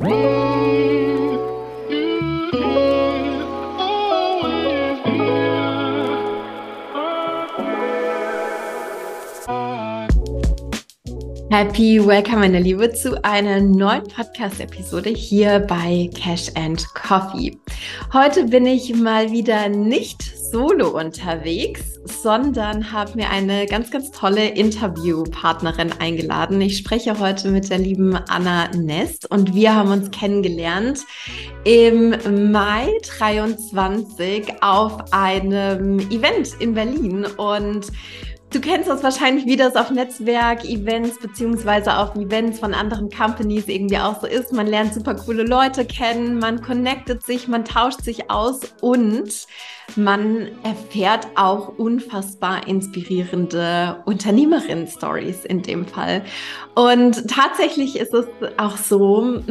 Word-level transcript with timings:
Happy 0.00 0.08
Welcome, 12.02 12.38
meine 12.38 12.60
Liebe, 12.60 12.90
zu 12.94 13.22
einer 13.22 13.60
neuen 13.60 14.04
Podcast-Episode 14.04 15.10
hier 15.10 15.60
bei 15.60 16.08
Cash 16.14 16.50
and 16.54 16.82
Coffee. 16.94 17.58
Heute 18.14 18.44
bin 18.44 18.64
ich 18.64 18.94
mal 18.94 19.30
wieder 19.30 19.68
nicht 19.68 20.22
solo 20.22 20.98
unterwegs, 20.98 21.99
sondern 22.22 22.92
habe 22.92 23.16
mir 23.16 23.30
eine 23.30 23.66
ganz, 23.66 23.90
ganz 23.90 24.10
tolle 24.10 24.48
Interviewpartnerin 24.48 25.92
eingeladen. 25.98 26.60
Ich 26.60 26.76
spreche 26.76 27.18
heute 27.18 27.50
mit 27.50 27.70
der 27.70 27.78
lieben 27.78 28.14
Anna 28.14 28.68
Nest 28.74 29.30
und 29.30 29.54
wir 29.54 29.74
haben 29.74 29.90
uns 29.90 30.10
kennengelernt 30.10 31.00
im 31.64 32.50
Mai 32.52 32.90
23 33.18 34.62
auf 34.62 35.12
einem 35.12 35.98
Event 36.10 36.54
in 36.58 36.74
Berlin 36.74 37.26
und 37.36 37.86
Du 38.52 38.60
kennst 38.60 38.88
das 38.88 39.04
wahrscheinlich, 39.04 39.46
wie 39.46 39.54
das 39.54 39.76
auf 39.76 39.92
Netzwerk-Events 39.92 41.20
beziehungsweise 41.20 41.96
auf 41.96 42.16
Events 42.16 42.58
von 42.58 42.74
anderen 42.74 43.08
Companies 43.08 43.68
irgendwie 43.68 43.98
auch 43.98 44.20
so 44.20 44.26
ist. 44.26 44.52
Man 44.52 44.66
lernt 44.66 44.92
super 44.92 45.14
coole 45.14 45.44
Leute 45.44 45.84
kennen, 45.84 46.40
man 46.40 46.60
connectet 46.60 47.22
sich, 47.24 47.46
man 47.46 47.64
tauscht 47.64 48.02
sich 48.02 48.28
aus 48.28 48.60
und 48.80 49.46
man 49.94 50.48
erfährt 50.64 51.28
auch 51.36 51.78
unfassbar 51.78 52.66
inspirierende 52.66 54.02
Unternehmerinnen-Stories 54.04 55.44
in 55.44 55.62
dem 55.62 55.86
Fall. 55.86 56.22
Und 56.74 57.28
tatsächlich 57.28 57.96
ist 58.00 58.14
es 58.14 58.26
auch 58.56 58.76
so, 58.76 59.42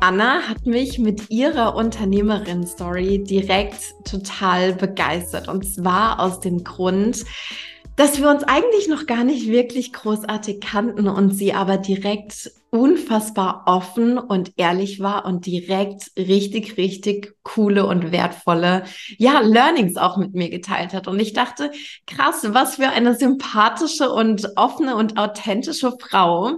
Anna 0.00 0.42
hat 0.42 0.66
mich 0.66 0.98
mit 0.98 1.30
ihrer 1.30 1.74
Unternehmerin-Story 1.76 3.24
direkt 3.24 3.94
total 4.04 4.74
begeistert. 4.74 5.48
Und 5.48 5.64
zwar 5.64 6.20
aus 6.20 6.40
dem 6.40 6.62
Grund, 6.62 7.24
dass 7.96 8.20
wir 8.20 8.28
uns 8.28 8.42
eigentlich 8.42 8.88
noch 8.88 9.06
gar 9.06 9.24
nicht 9.24 9.48
wirklich 9.48 9.92
großartig 9.92 10.60
kannten 10.60 11.08
und 11.08 11.30
sie 11.30 11.54
aber 11.54 11.78
direkt 11.78 12.50
unfassbar 12.70 13.62
offen 13.66 14.18
und 14.18 14.52
ehrlich 14.56 14.98
war 14.98 15.26
und 15.26 15.46
direkt 15.46 16.10
richtig, 16.16 16.76
richtig 16.76 17.36
coole 17.44 17.86
und 17.86 18.10
wertvolle, 18.10 18.82
ja, 19.16 19.38
Learnings 19.40 19.96
auch 19.96 20.16
mit 20.16 20.34
mir 20.34 20.50
geteilt 20.50 20.92
hat. 20.92 21.06
Und 21.06 21.20
ich 21.20 21.34
dachte, 21.34 21.70
krass, 22.04 22.44
was 22.48 22.74
für 22.76 22.88
eine 22.88 23.14
sympathische 23.14 24.10
und 24.10 24.48
offene 24.56 24.96
und 24.96 25.18
authentische 25.18 25.92
Frau. 26.00 26.56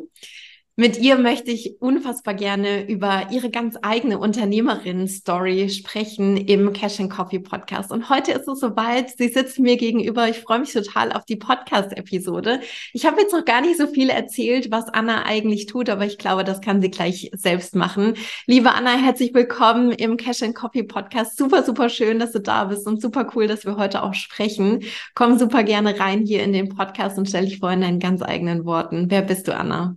Mit 0.78 0.98
ihr 0.98 1.16
möchte 1.16 1.50
ich 1.50 1.80
unfassbar 1.80 2.34
gerne 2.34 2.86
über 2.86 3.28
ihre 3.30 3.48
ganz 3.48 3.78
eigene 3.80 4.18
Unternehmerinnen-Story 4.18 5.70
sprechen 5.70 6.36
im 6.36 6.74
Cash 6.74 7.00
and 7.00 7.10
Coffee 7.10 7.38
Podcast. 7.38 7.90
Und 7.90 8.10
heute 8.10 8.32
ist 8.32 8.46
es 8.46 8.60
soweit. 8.60 9.08
Sie 9.16 9.28
sitzt 9.28 9.58
mir 9.58 9.78
gegenüber. 9.78 10.28
Ich 10.28 10.40
freue 10.40 10.58
mich 10.58 10.74
total 10.74 11.12
auf 11.12 11.24
die 11.24 11.36
Podcast-Episode. 11.36 12.60
Ich 12.92 13.06
habe 13.06 13.22
jetzt 13.22 13.32
noch 13.32 13.46
gar 13.46 13.62
nicht 13.62 13.78
so 13.78 13.86
viel 13.86 14.10
erzählt, 14.10 14.70
was 14.70 14.90
Anna 14.90 15.24
eigentlich 15.24 15.64
tut, 15.64 15.88
aber 15.88 16.04
ich 16.04 16.18
glaube, 16.18 16.44
das 16.44 16.60
kann 16.60 16.82
sie 16.82 16.90
gleich 16.90 17.30
selbst 17.32 17.74
machen. 17.74 18.12
Liebe 18.46 18.74
Anna, 18.74 18.98
herzlich 18.98 19.32
willkommen 19.32 19.92
im 19.92 20.18
Cash 20.18 20.42
and 20.42 20.54
Coffee 20.54 20.82
Podcast. 20.82 21.38
Super, 21.38 21.62
super 21.62 21.88
schön, 21.88 22.18
dass 22.18 22.32
du 22.32 22.38
da 22.38 22.64
bist 22.64 22.86
und 22.86 23.00
super 23.00 23.30
cool, 23.34 23.46
dass 23.46 23.64
wir 23.64 23.78
heute 23.78 24.02
auch 24.02 24.12
sprechen. 24.12 24.84
Komm 25.14 25.38
super 25.38 25.62
gerne 25.62 25.98
rein 25.98 26.26
hier 26.26 26.42
in 26.42 26.52
den 26.52 26.68
Podcast 26.68 27.16
und 27.16 27.30
stell 27.30 27.46
dich 27.46 27.60
vor 27.60 27.72
in 27.72 27.80
deinen 27.80 27.98
ganz 27.98 28.20
eigenen 28.20 28.66
Worten. 28.66 29.06
Wer 29.08 29.22
bist 29.22 29.48
du, 29.48 29.56
Anna? 29.56 29.96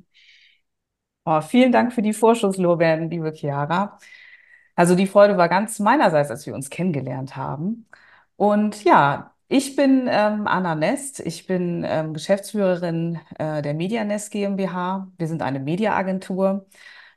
Oh, 1.32 1.42
vielen 1.42 1.72
Dank 1.72 1.94
für 1.94 2.02
die 2.02 2.14
Vorschusslorbeeren, 2.14 3.12
liebe 3.12 3.32
Chiara. 3.32 4.00
Also 4.76 4.96
die 4.96 5.06
Freude 5.08 5.38
war 5.38 5.48
ganz 5.50 5.80
meinerseits, 5.80 6.32
als 6.32 6.48
wir 6.48 6.56
uns 6.56 6.72
kennengelernt 6.72 7.36
haben. 7.36 7.88
Und 8.36 8.84
ja, 8.84 9.36
ich 9.48 9.76
bin 9.76 10.08
ähm, 10.10 10.48
Anna 10.48 10.74
Nest. 10.74 11.20
Ich 11.20 11.46
bin 11.46 11.86
ähm, 11.88 12.16
Geschäftsführerin 12.16 13.20
äh, 13.38 13.62
der 13.62 13.76
Medianest 13.76 14.32
GmbH. 14.32 15.12
Wir 15.20 15.28
sind 15.28 15.44
eine 15.44 15.60
Mediaagentur. 15.60 16.66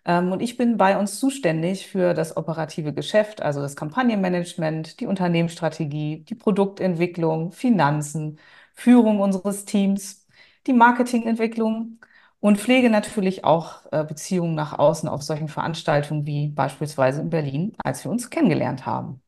Ähm, 0.04 0.32
und 0.32 0.42
ich 0.42 0.58
bin 0.58 0.76
bei 0.76 0.98
uns 0.98 1.18
zuständig 1.18 1.86
für 1.88 2.12
das 2.12 2.36
operative 2.36 2.92
Geschäft, 2.92 3.40
also 3.40 3.62
das 3.62 3.76
Kampagnenmanagement, 3.76 5.00
die 5.00 5.06
Unternehmensstrategie, 5.06 6.24
die 6.24 6.34
Produktentwicklung, 6.34 7.52
Finanzen, 7.52 8.38
Führung 8.74 9.20
unseres 9.20 9.64
Teams, 9.64 10.26
die 10.66 10.74
Marketingentwicklung 10.74 11.98
und 12.42 12.58
pflege 12.58 12.90
natürlich 12.90 13.44
auch 13.44 13.86
äh, 13.92 14.04
Beziehungen 14.04 14.56
nach 14.56 14.76
außen 14.76 15.08
auf 15.08 15.22
solchen 15.22 15.46
Veranstaltungen 15.46 16.26
wie 16.26 16.48
beispielsweise 16.48 17.20
in 17.20 17.30
Berlin, 17.30 17.72
als 17.78 18.04
wir 18.04 18.10
uns 18.10 18.30
kennengelernt 18.30 18.84
haben. 18.84 19.22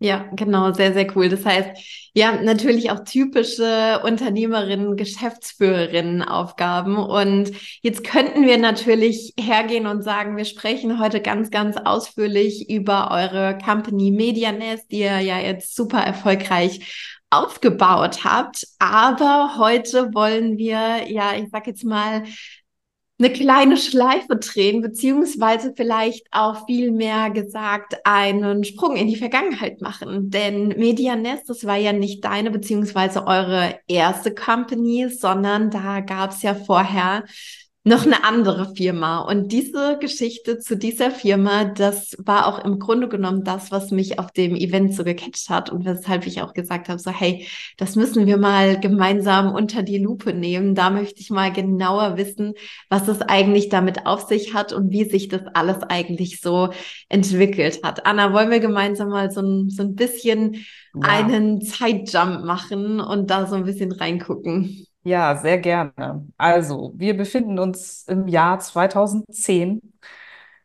Ja, 0.00 0.30
genau, 0.32 0.72
sehr, 0.72 0.94
sehr 0.94 1.14
cool. 1.14 1.28
Das 1.28 1.44
heißt, 1.44 2.10
ja, 2.14 2.40
natürlich 2.40 2.90
auch 2.90 3.04
typische 3.04 4.00
Unternehmerinnen, 4.02 4.96
Geschäftsführerinnen 4.96 6.22
Aufgaben. 6.22 6.96
Und 6.96 7.50
jetzt 7.82 8.02
könnten 8.04 8.46
wir 8.46 8.56
natürlich 8.56 9.34
hergehen 9.38 9.86
und 9.86 10.02
sagen, 10.02 10.38
wir 10.38 10.46
sprechen 10.46 11.00
heute 11.00 11.20
ganz, 11.20 11.50
ganz 11.50 11.76
ausführlich 11.76 12.70
über 12.70 13.10
eure 13.10 13.58
Company 13.62 14.10
MediaNest, 14.10 14.90
die 14.90 15.00
ihr 15.00 15.18
ja 15.18 15.38
jetzt 15.38 15.76
super 15.76 15.98
erfolgreich 15.98 17.17
aufgebaut 17.30 18.24
habt. 18.24 18.66
Aber 18.78 19.56
heute 19.58 20.14
wollen 20.14 20.58
wir, 20.58 21.10
ja, 21.10 21.34
ich 21.34 21.48
sag 21.50 21.66
jetzt 21.66 21.84
mal, 21.84 22.24
eine 23.20 23.32
kleine 23.32 23.76
Schleife 23.76 24.36
drehen, 24.36 24.80
beziehungsweise 24.80 25.72
vielleicht 25.76 26.28
auch 26.30 26.66
viel 26.66 26.92
mehr 26.92 27.30
gesagt 27.30 27.96
einen 28.04 28.62
Sprung 28.62 28.96
in 28.96 29.08
die 29.08 29.16
Vergangenheit 29.16 29.80
machen. 29.80 30.30
Denn 30.30 30.68
Medianest, 30.68 31.48
das 31.48 31.64
war 31.66 31.76
ja 31.76 31.92
nicht 31.92 32.24
deine 32.24 32.52
beziehungsweise 32.52 33.26
eure 33.26 33.76
erste 33.88 34.32
Company, 34.32 35.08
sondern 35.08 35.70
da 35.70 35.98
gab 36.00 36.30
es 36.30 36.42
ja 36.42 36.54
vorher 36.54 37.24
noch 37.88 38.04
eine 38.04 38.22
andere 38.24 38.74
Firma. 38.74 39.20
Und 39.20 39.50
diese 39.50 39.98
Geschichte 39.98 40.58
zu 40.58 40.76
dieser 40.76 41.10
Firma, 41.10 41.64
das 41.64 42.14
war 42.18 42.46
auch 42.46 42.64
im 42.64 42.78
Grunde 42.78 43.08
genommen 43.08 43.44
das, 43.44 43.72
was 43.72 43.90
mich 43.90 44.18
auf 44.18 44.30
dem 44.30 44.54
Event 44.54 44.94
so 44.94 45.04
gecatcht 45.04 45.48
hat 45.48 45.70
und 45.70 45.84
weshalb 45.84 46.26
ich 46.26 46.42
auch 46.42 46.52
gesagt 46.52 46.88
habe, 46.88 46.98
so 46.98 47.10
hey, 47.10 47.46
das 47.76 47.96
müssen 47.96 48.26
wir 48.26 48.36
mal 48.36 48.78
gemeinsam 48.78 49.54
unter 49.54 49.82
die 49.82 49.98
Lupe 49.98 50.34
nehmen. 50.34 50.74
Da 50.74 50.90
möchte 50.90 51.20
ich 51.20 51.30
mal 51.30 51.50
genauer 51.52 52.16
wissen, 52.16 52.54
was 52.90 53.08
es 53.08 53.22
eigentlich 53.22 53.70
damit 53.70 54.06
auf 54.06 54.28
sich 54.28 54.54
hat 54.54 54.72
und 54.72 54.90
wie 54.92 55.04
sich 55.04 55.28
das 55.28 55.42
alles 55.54 55.82
eigentlich 55.82 56.40
so 56.40 56.68
entwickelt 57.08 57.80
hat. 57.82 58.06
Anna, 58.06 58.32
wollen 58.32 58.50
wir 58.50 58.60
gemeinsam 58.60 59.08
mal 59.08 59.30
so 59.30 59.40
ein, 59.40 59.70
so 59.70 59.82
ein 59.82 59.94
bisschen 59.94 60.54
ja. 60.94 61.00
einen 61.00 61.62
Zeitjump 61.62 62.44
machen 62.44 63.00
und 63.00 63.30
da 63.30 63.46
so 63.46 63.56
ein 63.56 63.64
bisschen 63.64 63.92
reingucken? 63.92 64.87
Ja, 65.08 65.36
sehr 65.36 65.58
gerne. 65.58 66.26
Also, 66.36 66.92
wir 66.94 67.16
befinden 67.16 67.58
uns 67.58 68.04
im 68.08 68.28
Jahr 68.28 68.58
2010. 68.60 69.80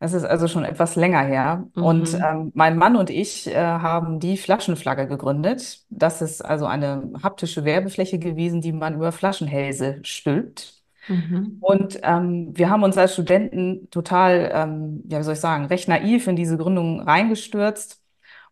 Das 0.02 0.12
ist 0.12 0.26
also 0.26 0.50
schon 0.50 0.66
etwas 0.66 0.98
länger 0.98 1.22
her. 1.22 1.66
Mhm. 1.76 1.84
Und 1.84 2.14
ähm, 2.16 2.52
mein 2.54 2.78
Mann 2.78 2.98
und 2.98 3.10
ich 3.10 3.48
äh, 3.48 3.56
haben 3.56 4.20
die 4.20 4.36
Flaschenflagge 4.36 5.08
gegründet. 5.08 5.86
Das 5.90 6.22
ist 6.22 6.42
also 6.42 6.66
eine 6.66 7.14
haptische 7.24 7.64
Werbefläche 7.64 8.20
gewesen, 8.20 8.60
die 8.60 8.74
man 8.74 8.96
über 8.96 9.14
Flaschenhälse 9.14 10.00
stülpt. 10.04 10.84
Mhm. 11.08 11.58
Und 11.62 12.00
ähm, 12.04 12.52
wir 12.54 12.70
haben 12.70 12.84
uns 12.84 12.98
als 12.98 13.14
Studenten 13.14 13.90
total, 13.92 14.52
ähm, 14.54 15.04
ja, 15.08 15.20
wie 15.20 15.24
soll 15.24 15.36
ich 15.36 15.40
sagen, 15.40 15.66
recht 15.68 15.88
naiv 15.88 16.28
in 16.28 16.36
diese 16.36 16.58
Gründung 16.58 17.00
reingestürzt 17.00 18.02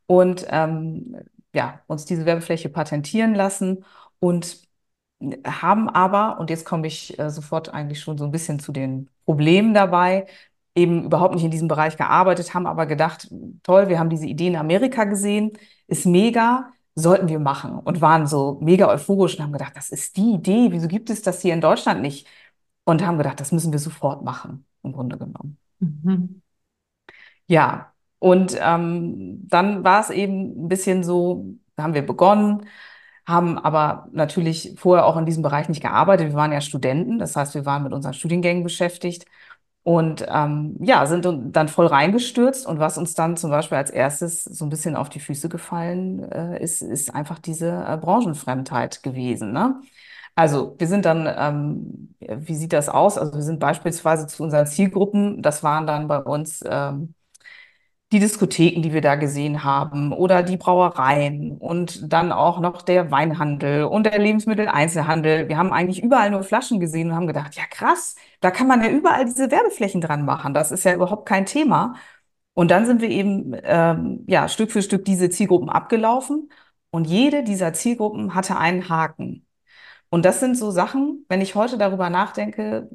und 0.06 0.46
ähm, 0.50 1.18
ja, 1.53 1.81
uns 1.88 2.06
diese 2.06 2.25
Werbefläche 2.25 2.69
patentieren 2.69 3.35
lassen 3.35 3.84
und 4.19 4.70
haben 5.45 5.89
aber, 5.89 6.39
und 6.39 6.49
jetzt 6.49 6.65
komme 6.65 6.87
ich 6.87 7.17
äh, 7.19 7.29
sofort 7.29 7.73
eigentlich 7.73 7.99
schon 8.01 8.17
so 8.17 8.25
ein 8.25 8.31
bisschen 8.31 8.59
zu 8.59 8.71
den 8.71 9.09
Problemen 9.25 9.73
dabei, 9.73 10.27
eben 10.75 11.05
überhaupt 11.05 11.35
nicht 11.35 11.43
in 11.43 11.51
diesem 11.51 11.67
Bereich 11.67 11.97
gearbeitet, 11.97 12.53
haben 12.53 12.66
aber 12.66 12.85
gedacht, 12.85 13.29
toll, 13.63 13.90
wir 13.90 13.99
haben 13.99 14.09
diese 14.09 14.25
Idee 14.25 14.47
in 14.47 14.55
Amerika 14.55 15.03
gesehen, 15.03 15.51
ist 15.87 16.05
mega, 16.05 16.72
sollten 16.96 17.28
wir 17.29 17.40
machen 17.40 17.79
und 17.79 18.01
waren 18.01 18.28
so 18.28 18.57
mega 18.61 18.87
euphorisch 18.90 19.37
und 19.37 19.43
haben 19.43 19.53
gedacht, 19.53 19.75
das 19.75 19.90
ist 19.90 20.17
die 20.17 20.34
Idee, 20.34 20.67
wieso 20.72 20.87
gibt 20.87 21.09
es 21.09 21.22
das 21.22 21.41
hier 21.41 21.53
in 21.53 21.61
Deutschland 21.61 22.01
nicht? 22.01 22.28
Und 22.84 23.05
haben 23.05 23.17
gedacht, 23.17 23.40
das 23.40 23.51
müssen 23.51 23.72
wir 23.72 23.79
sofort 23.79 24.23
machen, 24.23 24.66
im 24.84 24.93
Grunde 24.93 25.17
genommen. 25.17 25.57
Mhm. 25.79 26.41
Ja, 27.47 27.93
und 28.19 28.57
ähm, 28.59 29.47
dann 29.47 29.84
war 29.84 30.01
es 30.01 30.09
eben 30.09 30.66
ein 30.66 30.67
bisschen 30.67 31.03
so, 31.03 31.55
da 31.75 31.84
haben 31.84 31.93
wir 31.93 32.05
begonnen, 32.05 32.66
haben 33.26 33.58
aber 33.58 34.08
natürlich 34.12 34.76
vorher 34.78 35.06
auch 35.06 35.18
in 35.18 35.26
diesem 35.26 35.44
Bereich 35.44 35.70
nicht 35.70 35.82
gearbeitet. 35.82 36.29
Wir 36.29 36.35
waren 36.35 36.52
ja 36.52 36.62
Studenten, 36.62 37.20
das 37.20 37.35
heißt, 37.35 37.56
wir 37.56 37.66
waren 37.66 37.84
mit 37.84 37.94
unseren 37.94 38.14
Studiengängen 38.14 38.64
beschäftigt 38.64 39.26
und 39.84 40.26
ähm, 40.29 40.78
ja, 40.79 41.06
sind 41.08 41.26
dann 41.56 41.68
voll 41.68 41.88
reingestürzt. 41.88 42.68
Und 42.68 42.79
was 42.79 42.97
uns 42.97 43.14
dann 43.16 43.38
zum 43.38 43.50
Beispiel 43.50 43.78
als 43.78 43.90
erstes 43.90 44.44
so 44.44 44.66
ein 44.66 44.70
bisschen 44.70 44.96
auf 44.96 45.09
die 45.09 45.20
Füße 45.20 45.50
gefallen 45.50 46.23
äh, 46.32 46.62
ist, 46.64 46.82
ist 46.82 47.14
einfach 47.16 47.40
diese 47.40 47.70
äh, 47.88 47.97
Branchenfremdheit 47.97 49.02
gewesen. 49.03 49.52
Ne? 49.53 49.82
Also 50.35 50.76
wir 50.78 50.88
sind 50.88 51.06
dann, 51.06 51.28
ähm, 51.38 52.16
wie 52.20 52.56
sieht 52.56 52.73
das 52.73 52.90
aus? 52.90 53.18
Also 53.18 53.34
wir 53.34 53.41
sind 53.41 53.59
beispielsweise 53.59 54.28
zu 54.28 54.44
unseren 54.44 54.68
Zielgruppen, 54.68 55.41
das 55.41 55.64
waren 55.64 55.88
dann 55.88 56.08
bei 56.08 56.20
uns 56.20 56.64
ähm, 56.68 57.16
die 58.11 58.19
Diskotheken, 58.19 58.81
die 58.81 58.93
wir 58.93 59.02
da 59.02 59.16
gesehen 59.16 59.63
haben, 59.63 60.11
oder 60.11 60.43
die 60.43 60.58
Brauereien 60.58 61.58
und 61.58 62.11
dann 62.11 62.31
auch 62.31 62.59
noch 62.59 62.81
der 62.81 63.09
Weinhandel 63.11 63.85
und 63.85 64.05
der 64.05 64.19
Lebensmitteleinzelhandel. 64.19 65.47
Wir 65.47 65.58
haben 65.58 65.72
eigentlich 65.72 66.03
überall 66.03 66.29
nur 66.31 66.43
Flaschen 66.43 66.79
gesehen 66.79 67.09
und 67.09 67.16
haben 67.16 67.28
gedacht, 67.28 67.55
ja 67.55 67.63
krass, 67.69 68.16
da 68.41 68.52
kann 68.52 68.67
man 68.67 68.84
ja 68.84 68.90
überall 68.90 69.25
diese 69.25 69.49
Werbeflächen 69.52 70.02
dran 70.02 70.25
machen. 70.25 70.53
Das 70.53 70.72
ist 70.72 70.84
ja 70.84 70.93
überhaupt 70.93 71.25
kein 71.28 71.46
Thema. 71.46 71.96
Und 72.53 72.72
dann 72.72 72.85
sind 72.85 73.02
wir 73.02 73.09
eben 73.09 73.53
ähm, 73.63 74.25
ja 74.28 74.47
Stück 74.49 74.72
für 74.72 74.81
Stück 74.81 75.05
diese 75.05 75.29
Zielgruppen 75.29 75.69
abgelaufen 75.69 76.49
und 76.91 77.05
jede 77.08 77.43
dieser 77.43 77.73
Zielgruppen 77.73 78.35
hatte 78.35 78.58
einen 78.58 78.90
Haken. 78.90 79.46
Und 80.09 80.25
das 80.25 80.40
sind 80.41 80.58
so 80.58 80.72
Sachen, 80.72 81.25
wenn 81.29 81.41
ich 81.41 81.55
heute 81.55 81.78
darüber 81.78 82.09
nachdenke, 82.09 82.90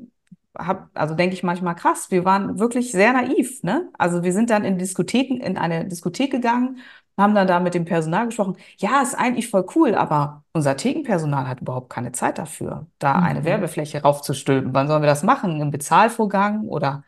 hab, 0.58 0.90
also 0.94 1.14
denke 1.14 1.34
ich 1.34 1.42
manchmal 1.42 1.74
krass, 1.74 2.10
wir 2.10 2.24
waren 2.24 2.58
wirklich 2.58 2.92
sehr 2.92 3.12
naiv, 3.12 3.62
ne? 3.62 3.90
Also 3.98 4.22
wir 4.22 4.32
sind 4.32 4.50
dann 4.50 4.64
in 4.64 4.78
Diskotheken, 4.78 5.36
in 5.40 5.58
eine 5.58 5.86
Diskothek 5.86 6.30
gegangen, 6.30 6.78
haben 7.16 7.34
dann 7.34 7.46
da 7.46 7.60
mit 7.60 7.74
dem 7.74 7.84
Personal 7.84 8.26
gesprochen. 8.26 8.56
Ja, 8.78 9.00
ist 9.02 9.14
eigentlich 9.14 9.48
voll 9.48 9.66
cool, 9.74 9.94
aber 9.94 10.44
unser 10.52 10.76
Thekenpersonal 10.76 11.48
hat 11.48 11.60
überhaupt 11.60 11.90
keine 11.90 12.12
Zeit 12.12 12.38
dafür, 12.38 12.86
da 12.98 13.14
mhm. 13.18 13.24
eine 13.24 13.44
Werbefläche 13.44 14.02
raufzustülpen. 14.02 14.74
Wann 14.74 14.88
sollen 14.88 15.02
wir 15.02 15.08
das 15.08 15.22
machen? 15.22 15.60
Im 15.60 15.70
Bezahlvorgang 15.70 16.66
oder 16.68 17.04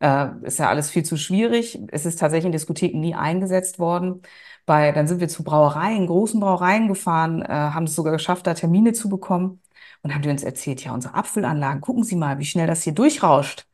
äh, 0.00 0.28
ist 0.42 0.58
ja 0.58 0.68
alles 0.68 0.90
viel 0.90 1.04
zu 1.04 1.16
schwierig. 1.16 1.78
Es 1.92 2.06
ist 2.06 2.18
tatsächlich 2.18 2.46
in 2.46 2.52
Diskotheken 2.52 3.00
nie 3.00 3.14
eingesetzt 3.14 3.78
worden. 3.78 4.22
Bei, 4.66 4.92
dann 4.92 5.06
sind 5.08 5.20
wir 5.20 5.28
zu 5.28 5.42
Brauereien, 5.42 6.06
großen 6.06 6.40
Brauereien 6.40 6.88
gefahren, 6.88 7.42
äh, 7.42 7.48
haben 7.48 7.84
es 7.84 7.94
sogar 7.94 8.12
geschafft, 8.12 8.46
da 8.46 8.54
Termine 8.54 8.92
zu 8.92 9.08
bekommen 9.08 9.60
und 10.02 10.14
haben 10.14 10.22
die 10.22 10.30
uns 10.30 10.42
erzählt, 10.44 10.84
ja, 10.84 10.92
unsere 10.94 11.14
Abfüllanlagen, 11.14 11.80
gucken 11.80 12.04
Sie 12.04 12.16
mal, 12.16 12.38
wie 12.38 12.44
schnell 12.46 12.66
das 12.66 12.82
hier 12.82 12.94
durchrauscht. 12.94 13.66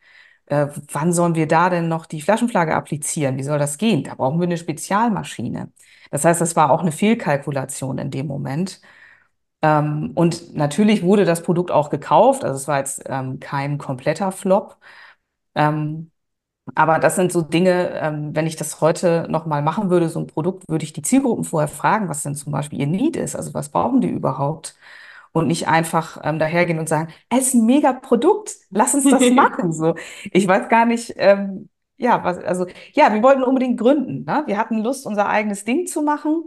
Äh, 0.47 0.69
wann 0.93 1.13
sollen 1.13 1.35
wir 1.37 1.49
da 1.49 1.71
denn 1.71 1.89
noch 1.89 2.07
die 2.07 2.23
Flaschenflagge 2.23 2.75
applizieren? 2.75 3.37
Wie 3.39 3.43
soll 3.45 3.59
das 3.59 3.79
gehen? 3.79 4.05
Da 4.05 4.15
brauchen 4.15 4.41
wir 4.41 4.47
eine 4.47 4.59
Spezialmaschine. 4.59 5.73
Das 6.11 6.25
heißt, 6.25 6.41
das 6.41 6.57
war 6.57 6.71
auch 6.71 6.81
eine 6.83 6.93
Fehlkalkulation 6.93 7.99
in 7.99 8.11
dem 8.11 8.27
Moment. 8.29 8.81
Ähm, 9.63 10.13
und 10.15 10.55
natürlich 10.55 11.03
wurde 11.03 11.25
das 11.25 11.43
Produkt 11.43 11.71
auch 11.71 11.91
gekauft. 11.91 12.45
Also 12.45 12.57
es 12.57 12.69
war 12.69 12.79
jetzt 12.79 13.03
ähm, 13.07 13.41
kein 13.41 13.79
kompletter 13.79 14.33
Flop. 14.33 14.79
Ähm, 15.55 16.11
aber 16.75 16.99
das 17.01 17.17
sind 17.17 17.33
so 17.33 17.43
Dinge, 17.43 17.91
ähm, 18.01 18.35
wenn 18.37 18.47
ich 18.47 18.57
das 18.57 18.81
heute 18.81 19.27
nochmal 19.31 19.63
machen 19.63 19.91
würde, 19.91 20.09
so 20.09 20.21
ein 20.21 20.27
Produkt, 20.29 20.69
würde 20.69 20.85
ich 20.85 20.93
die 20.93 21.03
Zielgruppen 21.03 21.45
vorher 21.45 21.69
fragen, 21.69 22.09
was 22.09 22.23
denn 22.25 22.35
zum 22.37 22.53
Beispiel 22.53 22.81
ihr 22.81 22.87
Need 22.89 23.17
ist. 23.17 23.37
Also 23.37 23.55
was 23.55 23.71
brauchen 23.71 24.01
die 24.01 24.09
überhaupt? 24.09 24.77
Und 25.37 25.49
nicht 25.49 25.69
einfach 25.69 26.19
ähm, 26.25 26.39
dahergehen 26.39 26.79
und 26.79 26.89
sagen, 26.89 27.13
es 27.29 27.49
ist 27.49 27.55
ein 27.57 27.67
mega 27.67 27.93
Produkt, 27.93 28.55
lass 28.71 28.95
uns 28.95 29.05
das 29.05 29.31
machen. 29.35 29.71
So, 29.71 29.95
ich 30.33 30.49
weiß 30.49 30.71
gar 30.71 30.87
nicht, 30.87 31.13
ähm, 31.19 31.69
ja, 31.99 32.25
was, 32.25 32.39
also 32.39 32.65
ja, 32.95 33.13
wir 33.13 33.23
wollten 33.23 33.43
unbedingt 33.43 33.79
gründen. 33.79 34.25
Ne? 34.25 34.45
Wir 34.47 34.57
hatten 34.57 34.79
Lust, 34.79 35.05
unser 35.05 35.29
eigenes 35.29 35.67
Ding 35.67 35.87
zu 35.87 36.01
machen. 36.01 36.45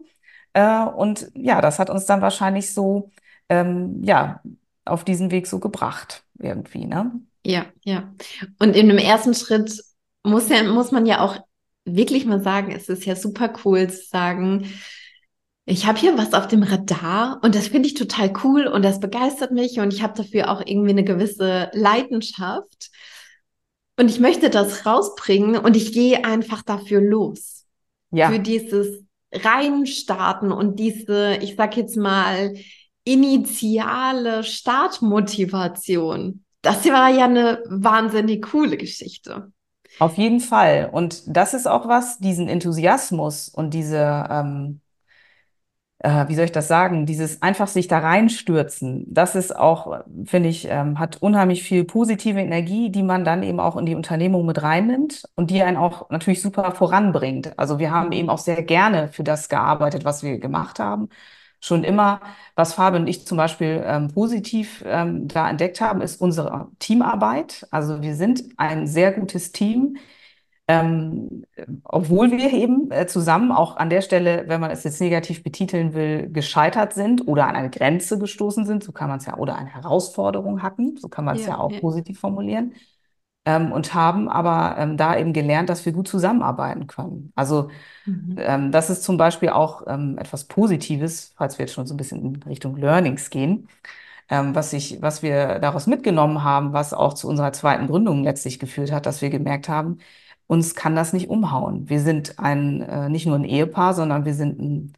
Äh, 0.53 0.86
und 0.86 1.30
ja, 1.36 1.62
das 1.62 1.77
hat 1.77 1.91
uns 1.91 2.07
dann 2.07 2.24
wahrscheinlich 2.24 2.74
so, 2.74 3.12
ähm, 3.47 4.01
ja, 4.03 4.41
auf 4.86 5.03
diesen 5.03 5.30
Weg 5.30 5.45
so 5.45 5.59
gebracht, 5.59 6.24
irgendwie, 6.39 6.88
ne? 6.88 7.12
Ja, 7.45 7.68
ja. 7.83 8.12
Und 8.57 8.75
in 8.75 8.88
dem 8.88 8.97
ersten 8.97 9.35
Schritt 9.35 9.83
muss, 10.24 10.50
ja, 10.50 10.63
muss 10.63 10.92
man 10.92 11.06
ja 11.06 11.19
auch 11.19 11.38
wirklich 11.85 12.25
mal 12.25 12.42
sagen, 12.42 12.71
es 12.71 12.89
ist 12.89 13.06
ja 13.06 13.15
super 13.15 13.53
cool 13.63 13.88
zu 13.88 14.03
sagen, 14.07 14.65
ich 15.69 15.86
habe 15.86 16.00
hier 16.00 16.18
was 16.18 16.33
auf 16.33 16.48
dem 16.48 16.63
Radar 16.63 17.39
und 17.44 17.54
das 17.54 17.68
finde 17.68 17.88
ich 17.88 17.94
total 17.94 18.33
cool 18.44 18.66
und 18.66 18.83
das 18.83 19.00
begeistert 19.00 19.51
mich 19.51 19.80
und 19.80 19.94
ich 19.94 20.01
habe 20.01 20.18
dafür 20.18 20.50
auch 20.50 20.63
irgendwie 20.66 20.89
eine 20.89 21.04
gewisse 21.04 21.69
Leidenschaft 21.74 22.89
und 23.98 24.10
ich 24.10 24.19
möchte 24.19 24.50
das 24.50 24.88
rausbringen 24.88 25.57
und 25.57 25.77
ich 25.77 25.94
gehe 25.94 26.25
einfach 26.25 26.63
dafür 26.63 27.01
los. 27.01 27.68
Ja. 28.10 28.31
Für 28.31 28.39
dieses 28.39 29.04
Reinstarten 29.31 30.51
und 30.51 30.80
diese, 30.80 31.36
ich 31.36 31.56
sag 31.56 31.77
jetzt 31.77 31.98
mal, 31.98 32.56
initiale 33.04 34.44
Startmotivation. 34.44 36.44
Das 36.63 36.83
war 36.86 37.10
ja 37.10 37.25
eine 37.25 37.62
wahnsinnig 37.68 38.42
coole 38.42 38.75
Geschichte. 38.75 39.51
Auf 40.00 40.18
jeden 40.18 40.39
Fall. 40.39 40.89
Und 40.92 41.21
das 41.27 41.54
ist 41.54 41.68
auch 41.68 41.88
was, 41.88 42.18
diesen 42.18 42.48
Enthusiasmus 42.48 43.50
und 43.50 43.75
diese, 43.75 44.25
ähm, 44.31 44.81
äh, 46.00 46.28
wie 46.28 46.36
soll 46.36 46.46
ich 46.46 46.51
das 46.51 46.68
sagen, 46.68 47.06
dieses 47.06 47.42
einfach 47.42 47.68
sich 47.68 47.88
da 47.88 48.00
reinstürzen, 48.00 49.06
das 49.13 49.36
ist 49.36 49.56
auch, 49.56 50.01
finde 50.25 50.50
ich, 50.50 50.68
ähm, 50.69 51.00
hat 51.00 51.18
unheimlich 51.22 51.63
viel 51.63 51.84
positive 51.86 52.40
Energie, 52.40 52.90
die 52.92 53.04
man 53.04 53.24
dann 53.25 53.44
eben 53.44 53.60
auch 53.60 53.78
in 53.78 53.86
die 53.86 53.96
Unternehmung 53.96 54.46
mit 54.46 54.62
reinnimmt 54.62 55.24
und 55.36 55.51
die 55.51 55.62
einen 55.62 55.78
auch 55.78 56.10
natürlich 56.10 56.42
super 56.42 56.72
voranbringt. 56.74 57.57
Also 57.60 57.80
wir 57.80 57.92
haben 57.92 58.12
eben 58.12 58.30
auch 58.30 58.38
sehr 58.40 58.63
gerne 58.63 59.10
für 59.10 59.24
das 59.24 59.50
gearbeitet, 59.50 60.06
was 60.06 60.24
wir 60.24 60.40
gemacht 60.40 60.80
haben 60.80 61.10
schon 61.62 61.84
immer, 61.84 62.22
was 62.56 62.74
Fabian 62.74 63.04
und 63.04 63.07
ich 63.07 63.25
zum 63.28 63.38
Beispiel 63.38 63.84
ähm, 63.86 64.07
positiv 64.13 64.84
ähm, 64.86 65.28
da 65.28 65.50
entdeckt 65.50 65.81
haben, 65.81 66.02
ist 66.02 66.22
unsere 66.22 66.69
Teamarbeit. 66.80 67.68
Also 67.72 68.02
wir 68.02 68.16
sind 68.16 68.44
ein 68.57 68.88
sehr 68.88 69.12
gutes 69.12 69.52
Team, 69.52 69.98
ähm, 70.69 71.45
obwohl 71.83 72.31
wir 72.31 72.54
eben 72.54 72.92
äh, 72.92 73.07
zusammen 73.07 73.51
auch 73.51 73.77
an 73.77 73.89
der 73.89 74.01
Stelle, 74.01 74.44
wenn 74.48 74.62
man 74.62 74.69
es 74.69 74.83
jetzt 74.83 75.01
negativ 75.01 75.44
betiteln 75.44 75.95
will, 75.95 76.30
gescheitert 76.31 76.94
sind 76.94 77.27
oder 77.27 77.48
an 77.48 77.56
eine 77.56 77.71
Grenze 77.71 78.19
gestoßen 78.19 78.66
sind, 78.66 78.83
so 78.83 78.92
kann 78.92 79.10
man 79.10 79.18
es 79.18 79.25
ja, 79.25 79.36
oder 79.38 79.56
eine 79.56 79.74
Herausforderung 79.74 80.62
hatten, 80.62 80.95
so 80.95 81.10
kann 81.10 81.25
man 81.25 81.38
es 81.38 81.45
ja, 81.45 81.54
ja, 81.54 81.57
auch 81.57 81.71
ja. 81.71 81.80
positiv 81.80 82.19
formulieren. 82.19 82.75
Ähm, 83.45 83.71
und 83.71 83.95
haben 83.95 84.30
aber 84.30 84.77
ähm, 84.77 84.95
da 84.95 85.18
eben 85.18 85.33
gelernt, 85.33 85.69
dass 85.69 85.86
wir 85.86 85.94
gut 85.94 86.07
zusammenarbeiten 86.07 86.86
können. 86.88 87.31
Also 87.36 87.69
Mhm. 88.10 88.36
Ähm, 88.39 88.71
das 88.71 88.89
ist 88.89 89.04
zum 89.04 89.18
Beispiel 89.18 89.50
auch 89.50 89.83
ähm, 89.88 90.18
etwas 90.18 90.45
Positives, 90.45 91.33
falls 91.38 91.57
wir 91.57 91.66
jetzt 91.66 91.74
schon 91.74 91.88
so 91.88 91.94
ein 91.94 91.98
bisschen 91.98 92.36
in 92.36 92.44
Richtung 92.44 92.75
Learnings 92.77 93.30
gehen, 93.30 93.69
ähm, 94.30 94.56
was 94.56 94.74
ich, 94.74 95.01
was 95.01 95.24
wir 95.24 95.60
daraus 95.60 95.88
mitgenommen 95.88 96.44
haben, 96.44 96.74
was 96.74 96.94
auch 96.94 97.13
zu 97.13 97.27
unserer 97.27 97.54
zweiten 97.54 97.88
Gründung 97.88 98.24
letztlich 98.24 98.60
geführt 98.60 98.92
hat, 98.92 99.06
dass 99.06 99.21
wir 99.21 99.30
gemerkt 99.30 99.69
haben, 99.69 100.00
uns 100.50 100.74
kann 100.74 100.96
das 100.96 101.13
nicht 101.13 101.30
umhauen. 101.30 101.90
Wir 101.90 102.00
sind 102.01 102.40
ein, 102.40 102.81
äh, 102.81 103.07
nicht 103.10 103.28
nur 103.28 103.36
ein 103.38 103.44
Ehepaar, 103.46 103.94
sondern 103.94 104.25
wir 104.25 104.34
sind 104.34 104.60
ein 104.60 104.94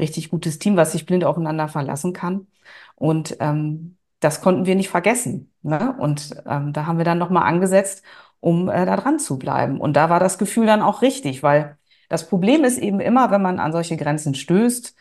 richtig 0.00 0.30
gutes 0.30 0.58
Team, 0.58 0.76
was 0.76 0.92
sich 0.92 1.06
blind 1.06 1.24
aufeinander 1.24 1.68
verlassen 1.68 2.12
kann. 2.12 2.48
Und 2.96 3.36
ähm, 3.40 3.98
das 4.20 4.40
konnten 4.40 4.66
wir 4.66 4.74
nicht 4.74 4.88
vergessen. 4.88 5.52
Ne? 5.62 5.94
Und 6.00 6.34
ähm, 6.46 6.72
da 6.72 6.86
haben 6.86 6.98
wir 6.98 7.04
dann 7.04 7.18
nochmal 7.18 7.44
angesetzt, 7.44 8.02
um 8.40 8.68
äh, 8.68 8.84
da 8.84 8.96
dran 8.96 9.20
zu 9.20 9.38
bleiben. 9.38 9.80
Und 9.80 9.94
da 9.96 10.10
war 10.10 10.18
das 10.18 10.38
Gefühl 10.38 10.66
dann 10.66 10.82
auch 10.82 11.02
richtig, 11.02 11.42
weil 11.44 11.78
das 12.08 12.28
Problem 12.28 12.64
ist 12.64 12.78
eben 12.78 12.98
immer, 13.00 13.30
wenn 13.30 13.42
man 13.42 13.60
an 13.60 13.72
solche 13.72 13.96
Grenzen 13.96 14.34
stößt, 14.34 14.96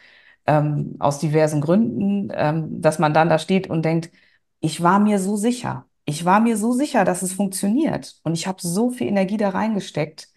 ähm, 0.47 0.97
aus 0.99 1.17
diversen 1.19 1.61
Gründen, 1.61 2.29
ähm, 2.35 2.81
dass 2.81 2.99
man 2.99 3.13
dann 3.15 3.29
da 3.29 3.39
steht 3.39 3.67
und 3.69 3.83
denkt, 3.85 4.11
ich 4.59 4.83
war 4.83 4.99
mir 4.99 5.17
so 5.19 5.35
sicher. 5.35 5.87
Ich 6.05 6.25
war 6.25 6.39
mir 6.39 6.57
so 6.57 6.71
sicher, 6.71 7.03
dass 7.05 7.21
es 7.23 7.33
funktioniert. 7.33 8.19
Und 8.23 8.33
ich 8.35 8.47
habe 8.47 8.61
so 8.61 8.91
viel 8.91 9.07
Energie 9.07 9.37
da 9.37 9.49
reingesteckt. 9.49 10.29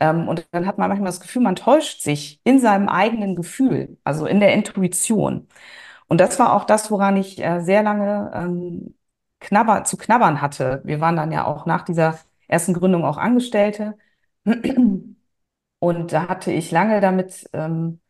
Ähm, 0.00 0.28
und 0.28 0.46
dann 0.52 0.66
hat 0.66 0.78
man 0.78 0.88
manchmal 0.90 1.08
das 1.08 1.20
Gefühl, 1.20 1.42
man 1.42 1.56
täuscht 1.56 2.02
sich 2.02 2.40
in 2.44 2.60
seinem 2.60 2.88
eigenen 2.88 3.36
Gefühl, 3.36 3.98
also 4.04 4.26
in 4.26 4.40
der 4.40 4.54
Intuition. 4.54 5.48
Und 6.08 6.20
das 6.20 6.38
war 6.38 6.54
auch 6.54 6.64
das, 6.64 6.90
woran 6.90 7.16
ich 7.16 7.40
äh, 7.42 7.60
sehr 7.62 7.82
lange 7.82 8.32
ähm, 8.34 8.96
knabber, 9.40 9.84
zu 9.84 9.96
knabbern 9.96 10.40
hatte. 10.42 10.82
Wir 10.84 11.00
waren 11.00 11.16
dann 11.16 11.32
ja 11.32 11.44
auch 11.46 11.66
nach 11.66 11.82
dieser 11.84 12.18
ersten 12.48 12.74
Gründung 12.74 13.04
auch 13.04 13.18
Angestellte. 13.18 13.96
Und 15.78 16.12
da 16.12 16.28
hatte 16.28 16.52
ich 16.52 16.70
lange 16.70 17.00
damit, 17.00 17.48
ähm, 17.52 18.00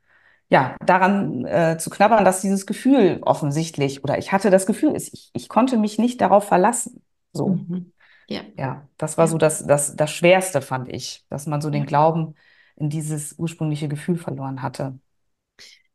ja, 0.55 0.77
daran 0.87 1.45
äh, 1.47 1.79
zu 1.81 1.91
knabbern, 1.91 2.25
dass 2.25 2.41
dieses 2.41 2.65
Gefühl 2.65 3.19
offensichtlich, 3.23 4.05
oder 4.05 4.19
ich 4.19 4.31
hatte 4.31 4.51
das 4.51 4.67
Gefühl, 4.67 4.95
ich, 4.95 5.31
ich 5.33 5.49
konnte 5.49 5.77
mich 5.77 5.99
nicht 5.99 6.21
darauf 6.21 6.47
verlassen. 6.47 7.03
So. 7.33 7.49
Mhm. 7.49 7.91
Ja. 8.29 8.43
ja, 8.57 8.89
das 8.97 9.19
war 9.19 9.25
ja. 9.25 9.33
so 9.33 9.37
das, 9.37 9.67
das, 9.67 9.97
das 9.97 10.13
Schwerste, 10.13 10.63
fand 10.63 10.89
ich, 10.93 11.25
dass 11.29 11.49
man 11.49 11.61
so 11.61 11.71
den 11.71 11.87
Glauben 11.87 12.37
in 12.77 12.89
dieses 12.89 13.35
ursprüngliche 13.37 13.89
Gefühl 13.89 14.17
verloren 14.17 14.63
hatte. 14.63 14.97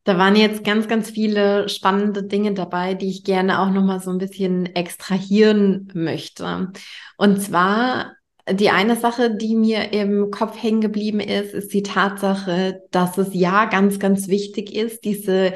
Da 0.04 0.18
waren 0.18 0.36
jetzt 0.36 0.66
ganz, 0.66 0.90
ganz 0.90 1.10
viele 1.10 1.70
spannende 1.70 2.24
Dinge 2.24 2.54
dabei, 2.54 2.96
die 2.96 3.10
ich 3.10 3.24
gerne 3.24 3.62
auch 3.62 3.70
noch 3.70 3.84
mal 3.84 4.02
so 4.02 4.12
ein 4.12 4.18
bisschen 4.18 4.66
extrahieren 4.76 5.88
möchte. 5.94 6.74
Und 7.16 7.42
zwar 7.42 8.12
die 8.54 8.70
eine 8.70 8.96
Sache, 8.96 9.36
die 9.36 9.56
mir 9.56 9.94
im 9.94 10.32
Kopf 10.32 10.62
hängen 10.62 10.82
geblieben 10.82 11.20
ist, 11.20 11.54
ist 11.54 11.74
die 11.74 11.84
Tatsache, 11.84 12.84
dass 12.92 13.18
es 13.18 13.30
ja 13.34 13.66
ganz, 13.66 14.00
ganz 14.00 14.28
wichtig 14.28 14.76
ist, 14.76 15.06
diese 15.06 15.54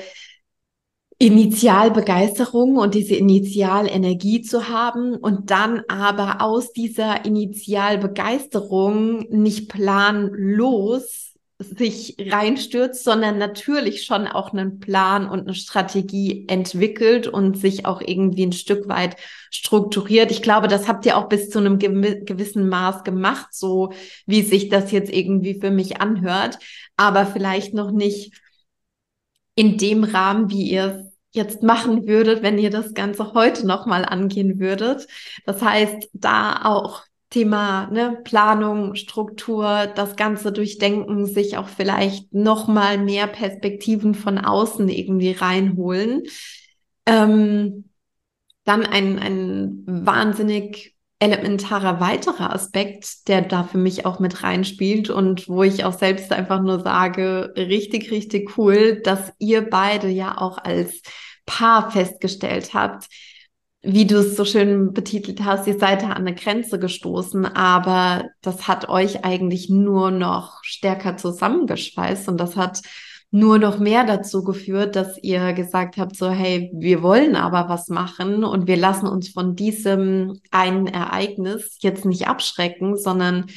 Initialbegeisterung 1.19 2.77
und 2.77 2.95
diese 2.95 3.15
Initialenergie 3.15 4.41
zu 4.41 4.67
haben 4.67 5.15
und 5.15 5.51
dann 5.51 5.83
aber 5.87 6.41
aus 6.41 6.73
dieser 6.73 7.23
Initialbegeisterung 7.25 9.27
nicht 9.29 9.69
planlos, 9.69 11.32
sich 11.63 12.15
reinstürzt, 12.19 13.03
sondern 13.03 13.37
natürlich 13.37 14.03
schon 14.03 14.27
auch 14.27 14.53
einen 14.53 14.79
Plan 14.79 15.27
und 15.27 15.41
eine 15.41 15.55
Strategie 15.55 16.45
entwickelt 16.47 17.27
und 17.27 17.57
sich 17.57 17.85
auch 17.85 18.01
irgendwie 18.01 18.45
ein 18.45 18.53
Stück 18.53 18.87
weit 18.87 19.15
strukturiert. 19.49 20.31
Ich 20.31 20.41
glaube, 20.41 20.67
das 20.67 20.87
habt 20.87 21.05
ihr 21.05 21.17
auch 21.17 21.29
bis 21.29 21.49
zu 21.49 21.59
einem 21.59 21.79
gewissen 21.79 22.69
Maß 22.69 23.03
gemacht, 23.03 23.47
so 23.51 23.93
wie 24.25 24.41
sich 24.41 24.69
das 24.69 24.91
jetzt 24.91 25.11
irgendwie 25.11 25.59
für 25.59 25.71
mich 25.71 26.01
anhört, 26.01 26.59
aber 26.97 27.25
vielleicht 27.25 27.73
noch 27.73 27.91
nicht 27.91 28.33
in 29.55 29.77
dem 29.77 30.03
Rahmen, 30.03 30.49
wie 30.49 30.69
ihr 30.69 30.85
es 30.85 31.13
jetzt 31.35 31.63
machen 31.63 32.07
würdet, 32.07 32.43
wenn 32.43 32.59
ihr 32.59 32.69
das 32.69 32.93
Ganze 32.93 33.33
heute 33.33 33.65
nochmal 33.65 34.05
angehen 34.05 34.59
würdet. 34.59 35.07
Das 35.45 35.61
heißt, 35.61 36.09
da 36.13 36.61
auch 36.65 37.01
Thema 37.33 37.89
ne, 37.91 38.19
Planung, 38.23 38.93
Struktur, 38.93 39.87
das 39.95 40.15
Ganze 40.15 40.51
durchdenken, 40.51 41.25
sich 41.25 41.57
auch 41.57 41.67
vielleicht 41.67 42.31
noch 42.31 42.67
mal 42.67 42.99
mehr 42.99 43.25
Perspektiven 43.25 44.13
von 44.13 44.37
außen 44.37 44.87
irgendwie 44.87 45.31
reinholen. 45.31 46.23
Ähm, 47.07 47.89
dann 48.65 48.85
ein, 48.85 49.17
ein 49.17 49.83
wahnsinnig 49.87 50.95
elementarer 51.17 51.99
weiterer 51.99 52.53
Aspekt, 52.53 53.27
der 53.27 53.41
da 53.41 53.63
für 53.63 53.79
mich 53.79 54.05
auch 54.05 54.19
mit 54.19 54.43
reinspielt 54.43 55.09
und 55.09 55.49
wo 55.49 55.63
ich 55.63 55.85
auch 55.85 55.97
selbst 55.97 56.31
einfach 56.31 56.61
nur 56.61 56.81
sage, 56.81 57.51
richtig, 57.57 58.11
richtig 58.11 58.59
cool, 58.59 59.01
dass 59.01 59.33
ihr 59.39 59.67
beide 59.67 60.07
ja 60.07 60.37
auch 60.37 60.59
als 60.59 61.01
Paar 61.47 61.89
festgestellt 61.89 62.75
habt, 62.75 63.07
wie 63.83 64.07
du 64.07 64.19
es 64.19 64.37
so 64.37 64.45
schön 64.45 64.93
betitelt 64.93 65.43
hast, 65.43 65.67
ihr 65.67 65.77
seid 65.77 66.01
da 66.01 66.07
an 66.07 66.25
eine 66.25 66.33
Grenze 66.33 66.79
gestoßen, 66.79 67.45
aber 67.45 68.29
das 68.41 68.67
hat 68.67 68.87
euch 68.87 69.25
eigentlich 69.25 69.69
nur 69.69 70.09
noch 70.09 70.63
stärker 70.63 71.17
zusammengeschweißt 71.17 72.29
und 72.29 72.37
das 72.37 72.55
hat 72.55 72.81
nur 73.29 73.57
noch 73.57 73.79
mehr 73.79 74.05
dazu 74.05 74.43
geführt, 74.43 74.95
dass 74.95 75.17
ihr 75.21 75.53
gesagt 75.53 75.97
habt, 75.97 76.15
so, 76.15 76.29
hey, 76.29 76.71
wir 76.73 77.01
wollen 77.01 77.35
aber 77.35 77.67
was 77.67 77.89
machen 77.89 78.43
und 78.43 78.67
wir 78.67 78.77
lassen 78.77 79.07
uns 79.07 79.29
von 79.29 79.55
diesem 79.55 80.39
einen 80.51 80.87
Ereignis 80.87 81.77
jetzt 81.81 82.05
nicht 82.05 82.27
abschrecken, 82.27 82.95
sondern 82.95 83.47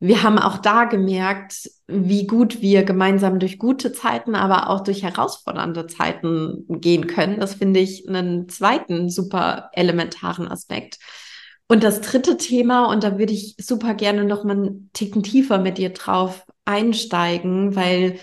wir 0.00 0.22
haben 0.22 0.38
auch 0.38 0.58
da 0.58 0.84
gemerkt, 0.84 1.70
wie 1.86 2.26
gut 2.26 2.60
wir 2.60 2.82
gemeinsam 2.84 3.38
durch 3.38 3.58
gute 3.58 3.92
Zeiten, 3.92 4.34
aber 4.34 4.68
auch 4.68 4.82
durch 4.82 5.02
herausfordernde 5.02 5.86
Zeiten 5.86 6.64
gehen 6.68 7.06
können. 7.06 7.40
Das 7.40 7.54
finde 7.54 7.80
ich 7.80 8.08
einen 8.08 8.48
zweiten 8.48 9.08
super 9.08 9.70
elementaren 9.72 10.48
Aspekt. 10.48 10.98
Und 11.66 11.82
das 11.82 12.00
dritte 12.02 12.36
Thema, 12.36 12.86
und 12.90 13.04
da 13.04 13.18
würde 13.18 13.32
ich 13.32 13.56
super 13.58 13.94
gerne 13.94 14.24
noch 14.24 14.44
mal 14.44 14.56
einen 14.56 14.90
Ticken 14.92 15.22
tiefer 15.22 15.58
mit 15.58 15.78
dir 15.78 15.90
drauf 15.90 16.44
einsteigen, 16.66 17.74
weil 17.74 18.18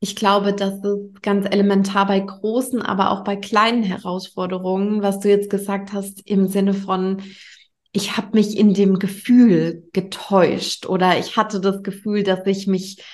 ich 0.00 0.16
glaube, 0.16 0.52
das 0.52 0.82
ist 0.82 1.22
ganz 1.22 1.46
elementar 1.48 2.06
bei 2.06 2.18
großen, 2.18 2.82
aber 2.82 3.10
auch 3.10 3.22
bei 3.22 3.36
kleinen 3.36 3.82
Herausforderungen, 3.82 5.02
was 5.02 5.20
du 5.20 5.28
jetzt 5.28 5.50
gesagt 5.50 5.92
hast, 5.92 6.26
im 6.26 6.48
Sinne 6.48 6.74
von, 6.74 7.22
ich 7.92 8.16
habe 8.16 8.28
mich 8.32 8.56
in 8.56 8.74
dem 8.74 8.98
Gefühl 8.98 9.88
getäuscht 9.92 10.86
oder 10.86 11.18
ich 11.18 11.36
hatte 11.36 11.60
das 11.60 11.82
Gefühl, 11.82 12.22
dass 12.22 12.46
ich 12.46 12.66
mich 12.66 13.04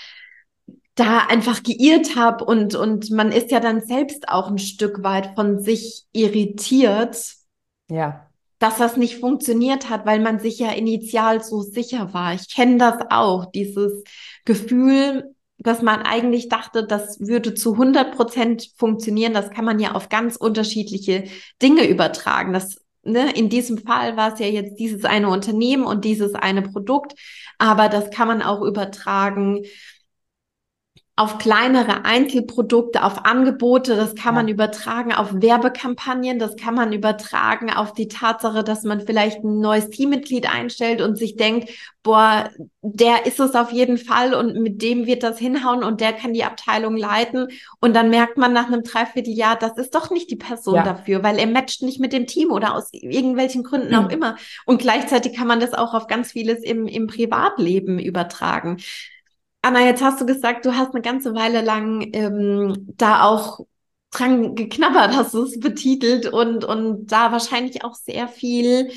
da 0.94 1.26
einfach 1.28 1.62
geirrt 1.62 2.16
habe 2.16 2.44
und, 2.44 2.75
und 2.75 3.11
man 3.11 3.30
ist 3.30 3.50
ja 3.50 3.61
dann 3.61 3.80
selbst 3.80 4.28
auch 4.28 4.49
ein 4.49 4.58
Stück 4.58 5.02
weit 5.02 5.35
von 5.35 5.61
sich 5.61 6.06
irritiert. 6.12 7.16
Ja. 7.88 8.26
Dass 8.58 8.78
das 8.78 8.97
nicht 8.97 9.18
funktioniert 9.20 9.88
hat, 9.88 10.06
weil 10.06 10.20
man 10.20 10.40
sich 10.40 10.58
ja 10.58 10.73
initial 10.73 11.42
so 11.42 11.61
sicher 11.61 12.12
war. 12.12 12.35
Ich 12.35 12.52
kenne 12.52 12.78
das 12.78 12.97
auch, 13.11 13.47
dieses 13.52 14.02
Gefühl, 14.44 15.35
dass 15.58 15.82
man 15.82 16.02
eigentlich 16.02 16.49
dachte, 16.49 16.85
das 16.85 17.20
würde 17.20 17.54
zu 17.54 17.73
100 17.75 18.16
Prozent 18.16 18.70
funktionieren. 18.76 19.35
Das 19.35 19.50
kann 19.50 19.64
man 19.64 19.78
ja 19.78 19.92
auf 19.92 20.08
ganz 20.08 20.37
unterschiedliche 20.37 21.25
Dinge 21.62 21.88
übertragen. 21.88 22.52
Das 22.52 22.76
ne, 23.11 23.33
in 23.33 23.49
diesem 23.49 23.79
Fall 23.79 24.17
war 24.17 24.35
es 24.35 24.41
ja 24.41 24.47
jetzt 24.47 24.77
dieses 24.79 25.05
eine 25.05 25.29
Unternehmen 25.29 25.85
und 25.85 26.05
dieses 26.05 26.35
eine 26.35 26.62
Produkt, 26.62 27.15
aber 27.59 27.88
das 27.88 28.11
kann 28.11 28.29
man 28.29 28.43
auch 28.43 28.62
übertragen 28.62 29.65
auf 31.19 31.39
kleinere 31.39 32.05
Einzelprodukte, 32.05 33.03
auf 33.03 33.25
Angebote, 33.25 33.97
das 33.97 34.15
kann 34.15 34.37
ja. 34.37 34.43
man 34.43 34.49
übertragen 34.49 35.13
auf 35.13 35.31
Werbekampagnen, 35.33 36.39
das 36.39 36.55
kann 36.55 36.77
man 36.77 36.93
übertragen 36.93 37.73
auf 37.73 37.93
die 37.93 38.07
Tatsache, 38.07 38.63
dass 38.63 38.85
man 38.85 39.01
vielleicht 39.01 39.43
ein 39.43 39.59
neues 39.59 39.91
Teammitglied 39.91 40.49
einstellt 40.49 41.01
und 41.01 41.19
sich 41.19 41.35
denkt, 41.35 41.71
boah, 42.05 42.49
der 42.83 43.27
ist 43.27 43.41
es 43.41 43.57
auf 43.57 43.73
jeden 43.73 43.99
Fall 43.99 44.33
und 44.33 44.63
mit 44.63 44.81
dem 44.81 45.07
wird 45.07 45.25
das 45.25 45.41
hinhauen 45.41 45.83
und 45.83 46.01
der 46.01 46.13
kann 46.13 46.35
die 46.35 46.45
Abteilung 46.45 46.97
leiten 46.97 47.49
und 47.81 47.97
dann 47.97 48.11
merkt 48.11 48.39
man 48.39 48.53
nach 48.53 48.69
einem 48.69 48.85
Dreivierteljahr, 48.85 49.57
das 49.57 49.77
ist 49.77 49.97
doch 49.97 50.11
nicht 50.11 50.31
die 50.31 50.37
Person 50.37 50.77
ja. 50.77 50.85
dafür, 50.85 51.25
weil 51.25 51.41
er 51.41 51.49
matcht 51.49 51.83
nicht 51.83 51.99
mit 51.99 52.13
dem 52.13 52.29
Team 52.29 52.53
oder 52.53 52.77
aus 52.77 52.91
irgendwelchen 52.93 53.65
Gründen 53.65 53.89
mhm. 53.89 54.07
auch 54.07 54.11
immer 54.11 54.37
und 54.67 54.81
gleichzeitig 54.81 55.35
kann 55.37 55.49
man 55.49 55.59
das 55.59 55.75
auch 55.75 55.95
auf 55.95 56.07
ganz 56.07 56.31
vieles 56.31 56.63
im, 56.63 56.87
im 56.87 57.09
Privatleben 57.09 57.99
übertragen. 57.99 58.77
Anna, 59.62 59.85
jetzt 59.85 60.03
hast 60.03 60.21
du 60.21 60.27
gesagt, 60.27 60.65
du 60.67 60.77
hast 60.77 60.95
eine 60.95 61.03
ganze 61.03 61.35
Weile 61.35 61.61
lang 61.62 62.09
ähm, 62.12 62.87
da 62.97 63.25
auch 63.25 63.61
dran 64.11 64.55
geknabbert, 64.55 65.15
hast 65.15 65.35
du 65.35 65.43
es 65.43 65.59
betitelt 65.61 66.27
und, 66.27 66.65
und 66.65 67.07
da 67.12 67.33
wahrscheinlich 67.33 67.85
auch 67.85 67.95
sehr 67.95 68.29
viel, 68.29 68.91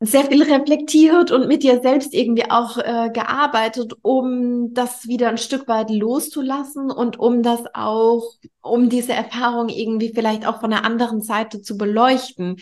sehr 0.00 0.24
viel 0.26 0.42
reflektiert 0.42 1.30
und 1.30 1.48
mit 1.48 1.62
dir 1.62 1.80
selbst 1.80 2.12
irgendwie 2.14 2.50
auch 2.50 2.76
äh, 2.78 3.10
gearbeitet, 3.12 3.94
um 4.02 4.74
das 4.74 5.06
wieder 5.08 5.28
ein 5.28 5.38
Stück 5.38 5.66
weit 5.68 5.90
loszulassen 5.90 6.90
und 6.90 7.18
um 7.18 7.42
das 7.42 7.62
auch, 7.74 8.22
um 8.60 8.90
diese 8.90 9.12
Erfahrung 9.14 9.68
irgendwie 9.68 10.12
vielleicht 10.14 10.46
auch 10.46 10.60
von 10.60 10.70
der 10.70 10.84
anderen 10.84 11.22
Seite 11.22 11.62
zu 11.62 11.78
beleuchten. 11.78 12.60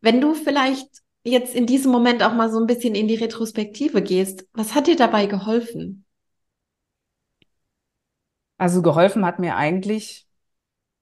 Wenn 0.00 0.20
du 0.20 0.34
vielleicht 0.34 0.88
jetzt 1.24 1.54
in 1.54 1.66
diesem 1.66 1.92
Moment 1.92 2.22
auch 2.22 2.32
mal 2.32 2.50
so 2.50 2.58
ein 2.58 2.66
bisschen 2.66 2.94
in 2.94 3.08
die 3.08 3.16
Retrospektive 3.16 4.00
gehst, 4.00 4.46
was 4.54 4.74
hat 4.74 4.86
dir 4.86 4.96
dabei 4.96 5.26
geholfen? 5.26 6.06
Also 8.58 8.82
geholfen 8.82 9.24
hat 9.24 9.38
mir 9.38 9.56
eigentlich 9.56 10.26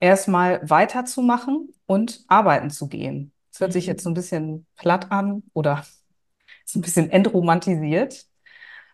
erstmal 0.01 0.61
weiterzumachen 0.69 1.73
und 1.87 2.25
arbeiten 2.29 2.71
zu 2.71 2.89
gehen. 2.89 3.33
Das 3.51 3.61
hört 3.61 3.73
sich 3.73 3.87
mhm. 3.87 3.93
jetzt 3.93 4.05
so 4.05 4.11
ein 4.11 4.15
bisschen 4.15 4.67
platt 4.77 5.11
an 5.11 5.43
oder 5.55 5.85
so 6.65 6.79
ein 6.79 6.83
bisschen 6.83 7.11
entromantisiert. 7.11 8.27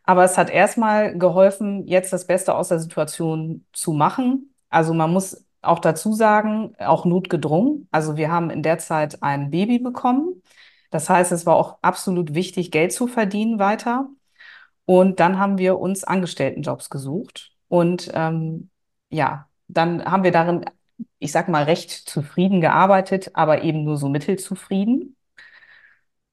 Aber 0.04 0.24
es 0.24 0.38
hat 0.38 0.50
erstmal 0.50 1.16
geholfen, 1.16 1.86
jetzt 1.86 2.12
das 2.12 2.26
Beste 2.26 2.54
aus 2.54 2.68
der 2.68 2.80
Situation 2.80 3.66
zu 3.72 3.92
machen. 3.92 4.54
Also 4.68 4.94
man 4.94 5.12
muss 5.12 5.44
auch 5.62 5.78
dazu 5.78 6.12
sagen, 6.12 6.74
auch 6.78 7.04
notgedrungen. 7.04 7.88
Also 7.92 8.16
wir 8.16 8.30
haben 8.30 8.50
in 8.50 8.62
der 8.62 8.78
Zeit 8.78 9.22
ein 9.22 9.50
Baby 9.50 9.78
bekommen. 9.78 10.42
Das 10.90 11.08
heißt, 11.08 11.32
es 11.32 11.46
war 11.46 11.56
auch 11.56 11.78
absolut 11.82 12.34
wichtig, 12.34 12.70
Geld 12.72 12.92
zu 12.92 13.06
verdienen 13.06 13.58
weiter. 13.58 14.08
Und 14.84 15.20
dann 15.20 15.38
haben 15.38 15.58
wir 15.58 15.78
uns 15.78 16.04
Angestelltenjobs 16.04 16.90
gesucht. 16.90 17.51
Und 17.72 18.10
ähm, 18.12 18.68
ja, 19.08 19.48
dann 19.68 20.04
haben 20.04 20.24
wir 20.24 20.30
darin, 20.30 20.62
ich 21.18 21.32
sag 21.32 21.48
mal, 21.48 21.64
recht 21.64 21.90
zufrieden 21.90 22.60
gearbeitet, 22.60 23.30
aber 23.32 23.62
eben 23.62 23.84
nur 23.84 23.96
so 23.96 24.10
mittelzufrieden. 24.10 25.16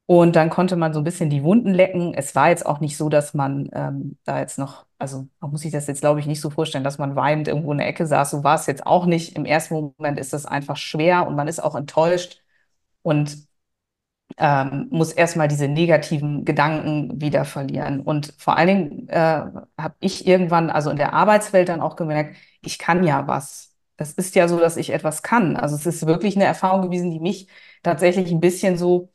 Und 0.05 0.35
dann 0.35 0.49
konnte 0.49 0.75
man 0.75 0.91
so 0.93 0.99
ein 0.99 1.03
bisschen 1.05 1.29
die 1.29 1.43
Wunden 1.43 1.69
lecken. 1.73 2.13
Es 2.13 2.35
war 2.35 2.49
jetzt 2.49 2.65
auch 2.65 2.79
nicht 2.81 2.97
so, 2.97 3.07
dass 3.09 3.33
man 3.35 3.69
ähm, 3.73 4.17
da 4.25 4.39
jetzt 4.39 4.57
noch, 4.57 4.85
also 4.97 5.27
man 5.39 5.51
muss 5.51 5.61
sich 5.61 5.71
das 5.71 5.87
jetzt, 5.87 6.01
glaube 6.01 6.19
ich, 6.19 6.25
nicht 6.25 6.41
so 6.41 6.49
vorstellen, 6.49 6.83
dass 6.83 6.97
man 6.97 7.15
weinend 7.15 7.47
irgendwo 7.47 7.71
in 7.71 7.77
der 7.77 7.87
Ecke 7.87 8.05
saß. 8.07 8.31
So 8.31 8.43
war 8.43 8.55
es 8.55 8.65
jetzt 8.65 8.85
auch 8.85 9.05
nicht. 9.05 9.37
Im 9.37 9.45
ersten 9.45 9.93
Moment 9.97 10.19
ist 10.19 10.33
das 10.33 10.45
einfach 10.45 10.75
schwer 10.77 11.25
und 11.27 11.35
man 11.35 11.47
ist 11.47 11.59
auch 11.63 11.75
enttäuscht. 11.75 12.41
Und 13.03 13.48
ähm, 14.37 14.87
muss 14.91 15.11
erstmal 15.11 15.47
diese 15.47 15.67
negativen 15.67 16.45
Gedanken 16.45 17.19
wieder 17.21 17.45
verlieren. 17.45 18.01
Und 18.01 18.33
vor 18.37 18.57
allen 18.57 18.67
Dingen 18.67 19.09
äh, 19.09 19.15
habe 19.77 19.95
ich 19.99 20.27
irgendwann, 20.27 20.69
also 20.69 20.89
in 20.89 20.97
der 20.97 21.13
Arbeitswelt 21.13 21.69
dann 21.69 21.81
auch 21.81 21.95
gemerkt, 21.95 22.35
ich 22.61 22.77
kann 22.79 23.03
ja 23.03 23.27
was. 23.27 23.75
Es 23.97 24.13
ist 24.13 24.35
ja 24.35 24.47
so, 24.47 24.59
dass 24.59 24.77
ich 24.77 24.91
etwas 24.91 25.23
kann. 25.23 25.57
Also 25.57 25.75
es 25.75 25.85
ist 25.85 26.05
wirklich 26.07 26.35
eine 26.35 26.45
Erfahrung 26.45 26.83
gewesen, 26.83 27.11
die 27.11 27.19
mich 27.19 27.49
tatsächlich 27.83 28.31
ein 28.31 28.39
bisschen 28.39 28.77
so 28.77 29.11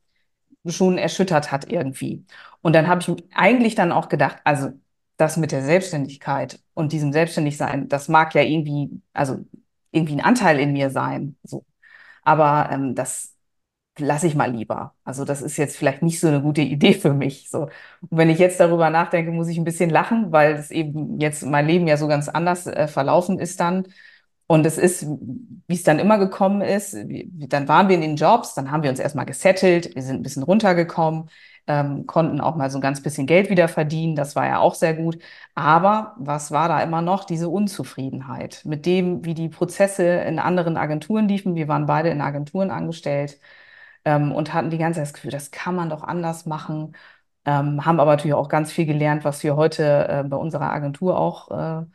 schon 0.66 0.98
erschüttert 0.98 1.52
hat 1.52 1.70
irgendwie. 1.70 2.26
Und 2.62 2.74
dann 2.74 2.88
habe 2.88 3.00
ich 3.02 3.24
eigentlich 3.34 3.74
dann 3.74 3.92
auch 3.92 4.08
gedacht, 4.08 4.38
also 4.44 4.70
das 5.16 5.36
mit 5.36 5.52
der 5.52 5.62
Selbstständigkeit 5.62 6.60
und 6.74 6.92
diesem 6.92 7.12
Selbstständigsein, 7.12 7.88
das 7.88 8.08
mag 8.08 8.34
ja 8.34 8.42
irgendwie, 8.42 9.02
also 9.12 9.44
irgendwie 9.92 10.14
ein 10.14 10.20
Anteil 10.24 10.58
in 10.58 10.72
mir 10.72 10.90
sein. 10.90 11.36
So. 11.44 11.64
Aber 12.22 12.70
ähm, 12.72 12.94
das 12.94 13.33
lasse 13.98 14.26
ich 14.26 14.34
mal 14.34 14.50
lieber. 14.52 14.94
Also 15.04 15.24
das 15.24 15.42
ist 15.42 15.56
jetzt 15.56 15.76
vielleicht 15.76 16.02
nicht 16.02 16.20
so 16.20 16.28
eine 16.28 16.42
gute 16.42 16.62
Idee 16.62 16.94
für 16.94 17.12
mich. 17.14 17.48
So. 17.50 17.62
Und 17.62 17.70
wenn 18.10 18.30
ich 18.30 18.38
jetzt 18.38 18.60
darüber 18.60 18.90
nachdenke, 18.90 19.30
muss 19.30 19.48
ich 19.48 19.58
ein 19.58 19.64
bisschen 19.64 19.90
lachen, 19.90 20.32
weil 20.32 20.54
es 20.54 20.70
eben 20.70 21.20
jetzt 21.20 21.44
mein 21.44 21.66
Leben 21.66 21.86
ja 21.86 21.96
so 21.96 22.08
ganz 22.08 22.28
anders 22.28 22.66
äh, 22.66 22.88
verlaufen 22.88 23.38
ist 23.38 23.60
dann. 23.60 23.86
Und 24.46 24.66
es 24.66 24.76
ist, 24.78 25.06
wie 25.06 25.74
es 25.74 25.84
dann 25.84 25.98
immer 25.98 26.18
gekommen 26.18 26.60
ist, 26.60 26.94
dann 27.48 27.66
waren 27.68 27.88
wir 27.88 27.94
in 27.94 28.02
den 28.02 28.16
Jobs, 28.16 28.54
dann 28.54 28.70
haben 28.70 28.82
wir 28.82 28.90
uns 28.90 28.98
erstmal 28.98 29.24
gesettelt, 29.26 29.94
wir 29.94 30.02
sind 30.02 30.16
ein 30.16 30.22
bisschen 30.22 30.42
runtergekommen. 30.42 31.30
ähm, 31.66 32.06
konnten 32.06 32.40
auch 32.42 32.56
mal 32.56 32.70
so 32.70 32.78
ein 32.78 32.82
ganz 32.82 33.02
bisschen 33.02 33.26
Geld 33.26 33.48
wieder 33.50 33.68
verdienen. 33.68 34.16
Das 34.16 34.36
war 34.36 34.46
ja 34.46 34.58
auch 34.58 34.74
sehr 34.74 34.94
gut. 34.94 35.18
Aber 35.54 36.14
was 36.18 36.50
war 36.50 36.68
da 36.68 36.82
immer 36.82 37.00
noch? 37.02 37.24
Diese 37.24 37.48
Unzufriedenheit 37.48 38.62
mit 38.64 38.84
dem, 38.86 39.24
wie 39.24 39.34
die 39.34 39.48
Prozesse 39.48 40.04
in 40.04 40.38
anderen 40.38 40.76
Agenturen 40.76 41.26
liefen. 41.28 41.54
Wir 41.54 41.68
waren 41.68 41.86
beide 41.86 42.10
in 42.10 42.20
Agenturen 42.20 42.70
angestellt 42.70 43.38
ähm, 44.04 44.32
und 44.32 44.52
hatten 44.54 44.70
die 44.70 44.78
ganze 44.78 44.98
Zeit 45.00 45.08
das 45.08 45.14
Gefühl, 45.14 45.30
das 45.30 45.50
kann 45.50 45.74
man 45.76 45.90
doch 45.90 46.02
anders 46.02 46.46
machen. 46.46 46.96
Ähm, 47.46 47.84
haben 47.84 48.00
aber 48.00 48.12
natürlich 48.12 48.34
auch 48.34 48.48
ganz 48.48 48.72
viel 48.72 48.86
gelernt, 48.86 49.24
was 49.24 49.42
wir 49.42 49.56
heute 49.56 50.08
äh, 50.08 50.24
bei 50.24 50.36
unserer 50.36 50.72
Agentur 50.72 51.18
auch 51.18 51.50
äh, 51.50 51.86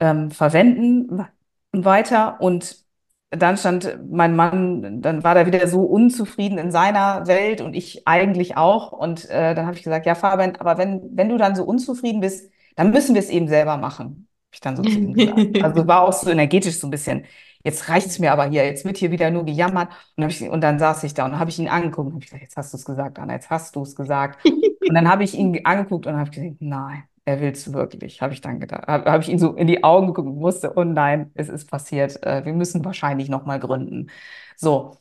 ähm, 0.00 0.30
verwenden 0.30 1.26
weiter. 1.72 2.40
Und 2.40 2.76
dann 3.30 3.56
stand 3.56 3.98
mein 4.10 4.36
Mann, 4.36 5.00
dann 5.02 5.24
war 5.24 5.36
er 5.36 5.46
wieder 5.46 5.66
so 5.68 5.82
unzufrieden 5.82 6.58
in 6.58 6.70
seiner 6.70 7.26
Welt 7.26 7.60
und 7.60 7.74
ich 7.74 8.06
eigentlich 8.06 8.56
auch. 8.56 8.92
Und 8.92 9.28
äh, 9.30 9.54
dann 9.54 9.66
habe 9.66 9.76
ich 9.76 9.82
gesagt, 9.82 10.06
ja, 10.06 10.14
Fabian, 10.14 10.56
aber 10.56 10.78
wenn, 10.78 11.16
wenn 11.16 11.28
du 11.28 11.38
dann 11.38 11.56
so 11.56 11.64
unzufrieden 11.64 12.20
bist, 12.20 12.50
dann 12.76 12.90
müssen 12.90 13.14
wir 13.14 13.22
es 13.22 13.30
eben 13.30 13.48
selber 13.48 13.76
machen. 13.78 14.28
Habe 14.48 14.54
ich 14.54 14.60
dann 14.60 14.76
so 14.76 14.84
zu 14.84 15.00
ihm 15.00 15.14
gesagt. 15.14 15.48
Also 15.60 15.86
war 15.86 16.02
auch 16.02 16.12
so 16.12 16.30
energetisch 16.30 16.78
so 16.78 16.86
ein 16.86 16.90
bisschen, 16.90 17.24
jetzt 17.64 17.88
reicht's 17.88 18.18
mir 18.18 18.32
aber 18.32 18.46
hier, 18.46 18.64
jetzt 18.64 18.84
wird 18.84 18.96
hier 18.96 19.10
wieder 19.10 19.30
nur 19.30 19.44
gejammert. 19.44 19.88
Und, 20.16 20.28
ich, 20.28 20.42
und 20.48 20.60
dann 20.62 20.78
saß 20.78 21.04
ich 21.04 21.14
da 21.14 21.24
und 21.24 21.38
habe 21.38 21.50
ich 21.50 21.58
ihn 21.58 21.68
angeguckt 21.68 22.08
und 22.08 22.14
habe 22.14 22.24
gesagt, 22.24 22.42
jetzt 22.42 22.56
hast 22.56 22.72
du 22.72 22.76
es 22.76 22.84
gesagt, 22.84 23.18
Anna, 23.18 23.34
jetzt 23.34 23.50
hast 23.50 23.76
du 23.76 23.82
es 23.82 23.94
gesagt. 23.94 24.44
und 24.46 24.94
dann 24.94 25.08
habe 25.08 25.24
ich 25.24 25.34
ihn 25.34 25.60
angeguckt 25.64 26.06
und 26.06 26.16
habe 26.16 26.30
gesagt, 26.30 26.56
nein, 26.60 27.04
er 27.24 27.40
will 27.40 27.52
es 27.52 27.72
wirklich, 27.72 28.20
habe 28.20 28.34
ich 28.34 28.40
dann 28.40 28.60
gedacht. 28.60 28.86
Habe 28.86 29.10
hab 29.10 29.20
ich 29.22 29.28
ihn 29.28 29.38
so 29.38 29.54
in 29.54 29.66
die 29.66 29.84
Augen 29.84 30.08
geguckt 30.08 30.28
und 30.28 30.40
wusste, 30.40 30.72
oh 30.76 30.84
nein, 30.84 31.30
es 31.34 31.48
ist 31.48 31.70
passiert. 31.70 32.22
Äh, 32.24 32.44
wir 32.44 32.52
müssen 32.52 32.84
wahrscheinlich 32.84 33.28
nochmal 33.28 33.60
gründen. 33.60 34.10
So. 34.56 34.96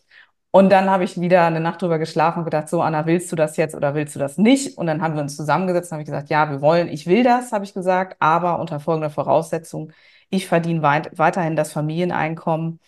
Und 0.51 0.69
dann 0.71 0.89
habe 0.89 1.05
ich 1.05 1.19
wieder 1.19 1.45
eine 1.45 1.61
Nacht 1.61 1.81
drüber 1.81 1.97
geschlafen 1.97 2.39
und 2.39 2.45
gedacht, 2.45 2.67
so 2.69 2.81
Anna, 2.81 3.05
willst 3.05 3.31
du 3.31 3.37
das 3.37 3.55
jetzt 3.57 3.73
oder 3.73 3.95
willst 3.95 4.15
du 4.15 4.19
das 4.19 4.37
nicht? 4.37 4.77
Und 4.77 4.87
dann 4.87 5.01
haben 5.01 5.15
wir 5.15 5.21
uns 5.21 5.37
zusammengesetzt 5.37 5.91
und 5.91 5.95
habe 5.95 6.01
ich 6.03 6.07
gesagt, 6.07 6.29
ja, 6.29 6.49
wir 6.49 6.61
wollen, 6.61 6.89
ich 6.89 7.07
will 7.07 7.23
das, 7.23 7.53
habe 7.53 7.63
ich 7.63 7.73
gesagt, 7.73 8.17
aber 8.19 8.59
unter 8.59 8.79
folgender 8.81 9.09
Voraussetzung. 9.09 9.93
Ich 10.31 10.47
verdiene 10.47 10.81
weit, 10.83 11.17
weiterhin 11.19 11.57
das 11.57 11.73
Familieneinkommen, 11.73 12.79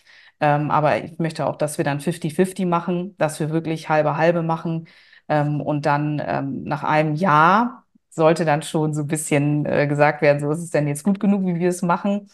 ähm, 0.41 0.71
aber 0.71 1.03
ich 1.03 1.19
möchte 1.19 1.45
auch, 1.47 1.57
dass 1.57 1.77
wir 1.77 1.85
dann 1.85 2.01
50-50 2.01 2.65
machen, 2.65 3.15
dass 3.17 3.39
wir 3.41 3.51
wirklich 3.51 3.89
halbe 3.89 4.17
halbe 4.17 4.43
machen. 4.43 4.87
Ähm, 5.29 5.61
und 5.61 5.85
dann 5.85 6.21
ähm, 6.25 6.63
nach 6.65 6.83
einem 6.85 7.15
Jahr 7.15 7.85
sollte 8.11 8.45
dann 8.45 8.61
schon 8.63 8.93
so 8.95 9.01
ein 9.03 9.07
bisschen 9.07 9.65
äh, 9.65 9.87
gesagt 9.87 10.21
werden, 10.21 10.39
so 10.41 10.51
ist 10.51 10.59
es 10.63 10.71
denn 10.71 10.87
jetzt 10.87 11.03
gut 11.03 11.19
genug, 11.19 11.45
wie 11.45 11.59
wir 11.59 11.69
es 11.69 11.81
machen. 11.83 12.29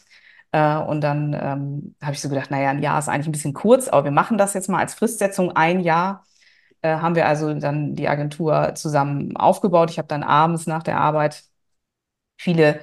Äh, 0.51 0.78
und 0.78 1.01
dann 1.01 1.34
ähm, 1.34 1.96
habe 2.04 2.13
ich 2.13 2.22
so 2.22 2.30
gedacht, 2.30 2.51
naja, 2.51 2.70
ein 2.72 2.82
Jahr 2.84 3.00
ist 3.00 3.10
eigentlich 3.10 3.28
ein 3.30 3.32
bisschen 3.34 3.54
kurz, 3.56 3.88
aber 3.89 4.06
wir 4.06 4.12
machen 4.12 4.38
das 4.39 4.54
jetzt 4.56 4.70
mal 4.70 4.80
als 4.80 4.94
Fristsetzung. 4.96 5.51
Ein 5.56 5.82
Jahr 5.82 6.25
äh, 6.84 6.89
haben 6.98 7.16
wir 7.16 7.28
also 7.28 7.54
dann 7.56 7.96
die 7.96 8.08
Agentur 8.10 8.74
zusammen 8.75 9.38
aufgebaut. 9.38 9.92
Ich 9.92 9.98
habe 10.00 10.08
dann 10.10 10.24
abends 10.24 10.68
nach 10.68 10.84
der 10.84 11.00
Arbeit 11.00 11.46
viele 12.38 12.80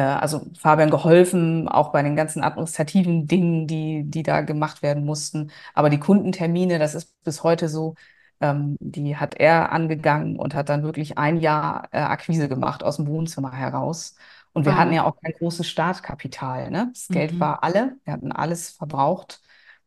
also 0.00 0.46
Fabian 0.58 0.90
geholfen, 0.90 1.68
auch 1.68 1.92
bei 1.92 2.02
den 2.02 2.16
ganzen 2.16 2.42
administrativen 2.42 3.26
Dingen, 3.26 3.66
die, 3.66 4.04
die 4.04 4.22
da 4.22 4.40
gemacht 4.40 4.82
werden 4.82 5.04
mussten. 5.04 5.50
Aber 5.74 5.90
die 5.90 6.00
Kundentermine, 6.00 6.78
das 6.78 6.94
ist 6.94 7.22
bis 7.24 7.42
heute 7.42 7.68
so, 7.68 7.94
ähm, 8.40 8.76
die 8.80 9.16
hat 9.16 9.34
er 9.36 9.72
angegangen 9.72 10.36
und 10.38 10.54
hat 10.54 10.68
dann 10.68 10.82
wirklich 10.82 11.18
ein 11.18 11.38
Jahr 11.38 11.88
äh, 11.92 11.98
Akquise 11.98 12.48
gemacht 12.48 12.82
aus 12.82 12.96
dem 12.96 13.06
Wohnzimmer 13.06 13.52
heraus. 13.52 14.16
Und 14.52 14.66
wir 14.66 14.72
ah. 14.74 14.76
hatten 14.78 14.92
ja 14.92 15.04
auch 15.04 15.16
kein 15.22 15.32
großes 15.38 15.68
Startkapital. 15.68 16.70
Ne? 16.70 16.90
Das 16.92 17.08
mhm. 17.08 17.14
Geld 17.14 17.40
war 17.40 17.62
alle, 17.62 17.96
wir 18.04 18.12
hatten 18.12 18.32
alles 18.32 18.70
verbraucht 18.70 19.40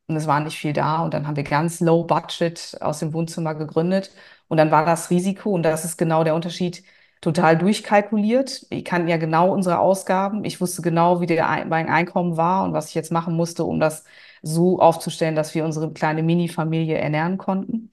und 0.07 0.15
es 0.15 0.27
war 0.27 0.39
nicht 0.39 0.57
viel 0.57 0.73
da. 0.73 1.03
Und 1.03 1.13
dann 1.13 1.27
haben 1.27 1.35
wir 1.35 1.43
ganz 1.43 1.79
low 1.79 2.03
budget 2.03 2.77
aus 2.81 2.99
dem 2.99 3.13
Wohnzimmer 3.13 3.55
gegründet. 3.55 4.11
Und 4.47 4.57
dann 4.57 4.71
war 4.71 4.85
das 4.85 5.09
Risiko, 5.09 5.51
und 5.51 5.63
das 5.63 5.85
ist 5.85 5.97
genau 5.97 6.23
der 6.23 6.35
Unterschied, 6.35 6.83
total 7.25 7.57
durchkalkuliert. 7.57 8.67
Ich 8.69 8.85
kannte 8.85 9.09
ja 9.09 9.17
genau 9.17 9.51
unsere 9.51 9.79
Ausgaben. 9.79 10.45
Ich 10.45 10.61
wusste 10.61 10.81
genau, 10.83 11.21
wie 11.21 11.25
der 11.25 11.65
mein 11.67 11.89
Einkommen 11.89 12.37
war 12.37 12.63
und 12.63 12.73
was 12.73 12.89
ich 12.89 12.95
jetzt 12.95 13.11
machen 13.11 13.35
musste, 13.35 13.63
um 13.65 13.79
das 13.79 14.03
so 14.43 14.79
aufzustellen, 14.79 15.35
dass 15.35 15.55
wir 15.55 15.65
unsere 15.65 15.91
kleine 15.91 16.21
Mini-Familie 16.21 16.97
ernähren 16.97 17.37
konnten. 17.39 17.91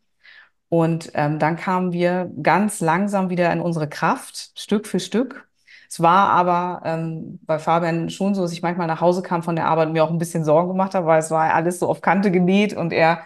Und 0.68 1.12
ähm, 1.14 1.38
dann 1.38 1.56
kamen 1.56 1.92
wir 1.92 2.30
ganz 2.42 2.80
langsam 2.80 3.30
wieder 3.30 3.52
in 3.52 3.60
unsere 3.60 3.88
Kraft, 3.88 4.52
Stück 4.58 4.86
für 4.86 5.00
Stück. 5.00 5.48
Es 5.88 6.00
war 6.00 6.30
aber 6.30 6.82
ähm, 6.84 7.40
bei 7.44 7.58
Fabian 7.58 8.10
schon 8.10 8.34
so, 8.34 8.42
dass 8.42 8.52
ich 8.52 8.62
manchmal 8.62 8.86
nach 8.86 9.00
Hause 9.00 9.22
kam 9.22 9.42
von 9.42 9.56
der 9.56 9.66
Arbeit 9.66 9.88
und 9.88 9.92
mir 9.94 10.04
auch 10.04 10.10
ein 10.10 10.18
bisschen 10.18 10.44
Sorgen 10.44 10.68
gemacht 10.68 10.94
habe, 10.94 11.06
weil 11.06 11.20
es 11.20 11.30
war 11.30 11.54
alles 11.54 11.78
so 11.78 11.88
auf 11.88 12.00
Kante 12.02 12.30
genäht 12.30 12.74
und 12.74 12.92
er, 12.92 13.24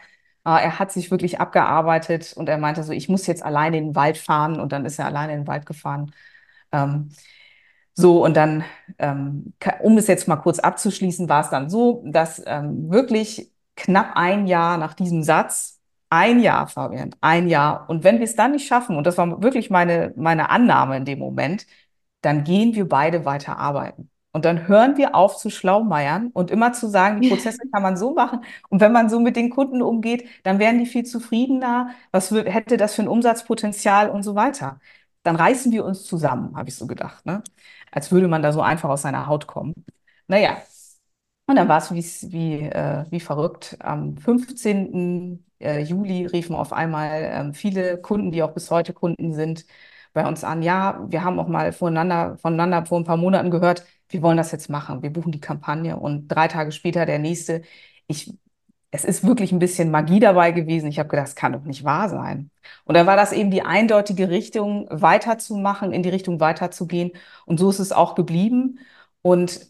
er 0.54 0.78
hat 0.78 0.92
sich 0.92 1.10
wirklich 1.10 1.40
abgearbeitet 1.40 2.32
und 2.36 2.48
er 2.48 2.58
meinte 2.58 2.82
so, 2.84 2.92
ich 2.92 3.08
muss 3.08 3.26
jetzt 3.26 3.42
alleine 3.42 3.78
in 3.78 3.84
den 3.86 3.96
Wald 3.96 4.18
fahren 4.18 4.60
und 4.60 4.72
dann 4.72 4.84
ist 4.84 4.98
er 4.98 5.06
alleine 5.06 5.32
in 5.34 5.40
den 5.40 5.46
Wald 5.46 5.66
gefahren. 5.66 6.12
Ähm, 6.72 7.10
so, 7.94 8.24
und 8.24 8.36
dann, 8.36 8.64
ähm, 8.98 9.54
um 9.80 9.96
es 9.98 10.06
jetzt 10.06 10.28
mal 10.28 10.36
kurz 10.36 10.58
abzuschließen, 10.58 11.28
war 11.28 11.42
es 11.42 11.50
dann 11.50 11.70
so, 11.70 12.02
dass 12.06 12.42
ähm, 12.46 12.90
wirklich 12.90 13.52
knapp 13.76 14.12
ein 14.16 14.46
Jahr 14.46 14.78
nach 14.78 14.94
diesem 14.94 15.22
Satz 15.22 15.80
ein 16.10 16.40
Jahr, 16.40 16.68
Fabian, 16.68 17.14
ein 17.20 17.48
Jahr. 17.48 17.88
Und 17.88 18.04
wenn 18.04 18.18
wir 18.18 18.24
es 18.24 18.36
dann 18.36 18.52
nicht 18.52 18.66
schaffen, 18.66 18.96
und 18.96 19.06
das 19.06 19.18
war 19.18 19.42
wirklich 19.42 19.70
meine, 19.70 20.12
meine 20.16 20.50
Annahme 20.50 20.96
in 20.98 21.04
dem 21.04 21.18
Moment, 21.18 21.66
dann 22.20 22.44
gehen 22.44 22.74
wir 22.74 22.88
beide 22.88 23.24
weiter 23.24 23.58
arbeiten. 23.58 24.10
Und 24.36 24.44
dann 24.44 24.68
hören 24.68 24.98
wir 24.98 25.14
auf 25.14 25.38
zu 25.38 25.48
schlaumeiern 25.48 26.28
und 26.34 26.50
immer 26.50 26.74
zu 26.74 26.88
sagen, 26.90 27.22
die 27.22 27.30
Prozesse 27.30 27.60
kann 27.72 27.82
man 27.82 27.96
so 27.96 28.12
machen. 28.12 28.40
Und 28.68 28.82
wenn 28.82 28.92
man 28.92 29.08
so 29.08 29.18
mit 29.18 29.34
den 29.34 29.48
Kunden 29.48 29.80
umgeht, 29.80 30.28
dann 30.42 30.58
wären 30.58 30.78
die 30.78 30.84
viel 30.84 31.04
zufriedener. 31.06 31.88
Was 32.12 32.30
hätte 32.30 32.76
das 32.76 32.94
für 32.94 33.00
ein 33.00 33.08
Umsatzpotenzial 33.08 34.10
und 34.10 34.24
so 34.24 34.34
weiter? 34.34 34.78
Dann 35.22 35.36
reißen 35.36 35.72
wir 35.72 35.86
uns 35.86 36.04
zusammen, 36.04 36.54
habe 36.54 36.68
ich 36.68 36.74
so 36.76 36.86
gedacht. 36.86 37.24
Ne? 37.24 37.42
Als 37.90 38.12
würde 38.12 38.28
man 38.28 38.42
da 38.42 38.52
so 38.52 38.60
einfach 38.60 38.90
aus 38.90 39.00
seiner 39.00 39.26
Haut 39.26 39.46
kommen. 39.46 39.72
Naja, 40.28 40.58
und 41.46 41.56
dann 41.56 41.68
war 41.68 41.78
es 41.78 41.94
wie, 41.94 42.32
wie, 42.32 42.60
äh, 42.68 43.06
wie 43.10 43.20
verrückt. 43.20 43.76
Am 43.80 44.18
15. 44.18 45.46
Äh, 45.60 45.80
Juli 45.80 46.26
riefen 46.26 46.54
auf 46.54 46.74
einmal 46.74 47.22
ähm, 47.32 47.54
viele 47.54 47.98
Kunden, 48.02 48.32
die 48.32 48.42
auch 48.42 48.52
bis 48.52 48.70
heute 48.70 48.92
Kunden 48.92 49.32
sind, 49.32 49.64
bei 50.16 50.26
uns 50.26 50.44
an. 50.44 50.62
Ja, 50.62 51.04
wir 51.08 51.22
haben 51.24 51.38
auch 51.38 51.46
mal 51.46 51.72
voneinander, 51.72 52.38
voneinander 52.38 52.86
vor 52.86 52.98
ein 52.98 53.04
paar 53.04 53.18
Monaten 53.18 53.50
gehört, 53.50 53.84
wir 54.08 54.22
wollen 54.22 54.38
das 54.38 54.50
jetzt 54.50 54.70
machen. 54.70 55.02
Wir 55.02 55.10
buchen 55.12 55.30
die 55.30 55.40
Kampagne 55.40 55.96
und 55.98 56.28
drei 56.28 56.48
Tage 56.48 56.72
später 56.72 57.04
der 57.06 57.18
nächste. 57.18 57.62
Ich, 58.06 58.34
es 58.90 59.04
ist 59.04 59.26
wirklich 59.26 59.52
ein 59.52 59.58
bisschen 59.58 59.90
Magie 59.90 60.18
dabei 60.20 60.52
gewesen. 60.52 60.88
Ich 60.88 60.98
habe 60.98 61.08
gedacht, 61.10 61.26
das 61.28 61.36
kann 61.36 61.52
doch 61.52 61.64
nicht 61.64 61.84
wahr 61.84 62.08
sein. 62.08 62.50
Und 62.84 62.96
dann 62.96 63.06
war 63.06 63.16
das 63.16 63.32
eben 63.32 63.50
die 63.50 63.62
eindeutige 63.62 64.30
Richtung, 64.30 64.86
weiterzumachen, 64.90 65.92
in 65.92 66.02
die 66.02 66.08
Richtung 66.08 66.40
weiterzugehen. 66.40 67.12
Und 67.44 67.58
so 67.58 67.68
ist 67.68 67.78
es 67.78 67.92
auch 67.92 68.14
geblieben. 68.14 68.78
Und 69.22 69.68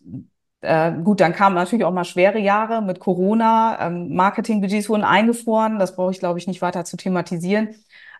äh, 0.61 0.93
gut, 1.03 1.21
dann 1.21 1.33
kamen 1.33 1.57
natürlich 1.57 1.85
auch 1.85 1.93
mal 1.93 2.05
schwere 2.05 2.39
Jahre 2.39 2.83
mit 2.83 3.01
Corona. 3.01 3.79
Ähm, 3.81 4.15
Marketingbudgets 4.15 4.89
wurden 4.89 5.03
eingefroren. 5.05 5.79
Das 5.81 5.97
brauche 5.97 6.13
ich, 6.13 6.21
glaube 6.21 6.39
ich, 6.39 6.47
nicht 6.47 6.63
weiter 6.63 6.85
zu 6.85 6.97
thematisieren. 6.97 7.75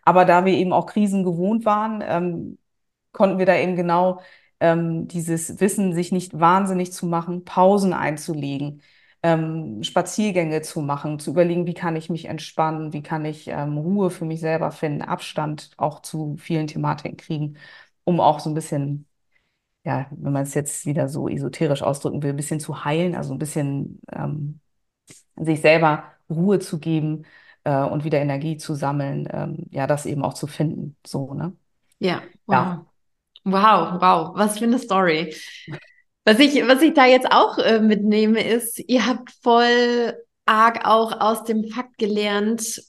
Aber 0.07 0.23
da 0.25 0.45
wir 0.45 0.53
eben 0.53 0.71
auch 0.73 0.85
Krisen 0.85 1.23
gewohnt 1.23 1.65
waren, 1.65 2.01
ähm, 2.05 2.57
konnten 3.11 3.39
wir 3.39 3.45
da 3.45 3.55
eben 3.57 3.75
genau 3.75 4.21
ähm, 4.59 5.07
dieses 5.07 5.59
Wissen, 5.59 5.93
sich 5.93 6.11
nicht 6.11 6.39
wahnsinnig 6.39 6.93
zu 6.93 7.05
machen, 7.07 7.43
Pausen 7.45 7.93
einzulegen, 7.93 8.81
ähm, 9.23 9.83
Spaziergänge 9.83 10.61
zu 10.61 10.81
machen, 10.81 11.19
zu 11.19 11.31
überlegen, 11.31 11.65
wie 11.67 11.73
kann 11.73 11.95
ich 11.97 12.09
mich 12.09 12.25
entspannen, 12.25 12.93
wie 12.93 13.03
kann 13.03 13.25
ich 13.25 13.47
ähm, 13.49 13.77
Ruhe 13.77 14.09
für 14.11 14.25
mich 14.25 14.39
selber 14.39 14.71
finden, 14.71 15.01
Abstand 15.01 15.71
auch 15.77 16.01
zu 16.01 16.37
vielen 16.37 16.67
Thematiken 16.67 17.17
kriegen, 17.17 17.57
um 18.05 18.19
auch 18.21 18.39
so 18.39 18.49
ein 18.49 18.53
bisschen 18.53 19.07
ja, 19.85 20.07
wenn 20.11 20.33
man 20.33 20.43
es 20.43 20.53
jetzt 20.53 20.85
wieder 20.85 21.07
so 21.09 21.29
esoterisch 21.29 21.81
ausdrücken 21.83 22.21
will, 22.23 22.31
ein 22.31 22.35
bisschen 22.35 22.59
zu 22.59 22.83
heilen, 22.85 23.15
also 23.15 23.33
ein 23.33 23.39
bisschen 23.39 24.01
ähm, 24.11 24.59
sich 25.37 25.61
selber 25.61 26.03
Ruhe 26.29 26.59
zu 26.59 26.79
geben 26.79 27.25
äh, 27.67 27.83
und 27.83 28.05
wieder 28.05 28.19
Energie 28.19 28.55
zu 28.55 28.75
sammeln, 28.75 29.27
ähm, 29.31 29.65
ja, 29.71 29.87
das 29.87 30.05
eben 30.05 30.23
auch 30.23 30.33
zu 30.33 30.47
finden. 30.47 30.95
So, 31.05 31.33
ne? 31.33 31.53
Ja, 31.99 32.21
wow. 32.45 32.55
Ja. 32.55 32.85
Wow, 33.43 34.01
wow, 34.01 34.31
was 34.35 34.57
für 34.57 34.65
eine 34.65 34.79
Story. 34.79 35.35
Was 36.25 36.39
ich, 36.39 36.55
was 36.67 36.81
ich 36.81 36.93
da 36.93 37.05
jetzt 37.05 37.31
auch 37.31 37.57
äh, 37.57 37.79
mitnehme, 37.79 38.41
ist, 38.41 38.79
ihr 38.89 39.05
habt 39.05 39.31
voll 39.41 40.15
arg 40.45 40.85
auch 40.85 41.19
aus 41.19 41.43
dem 41.43 41.65
Fakt 41.65 41.97
gelernt, 41.97 42.81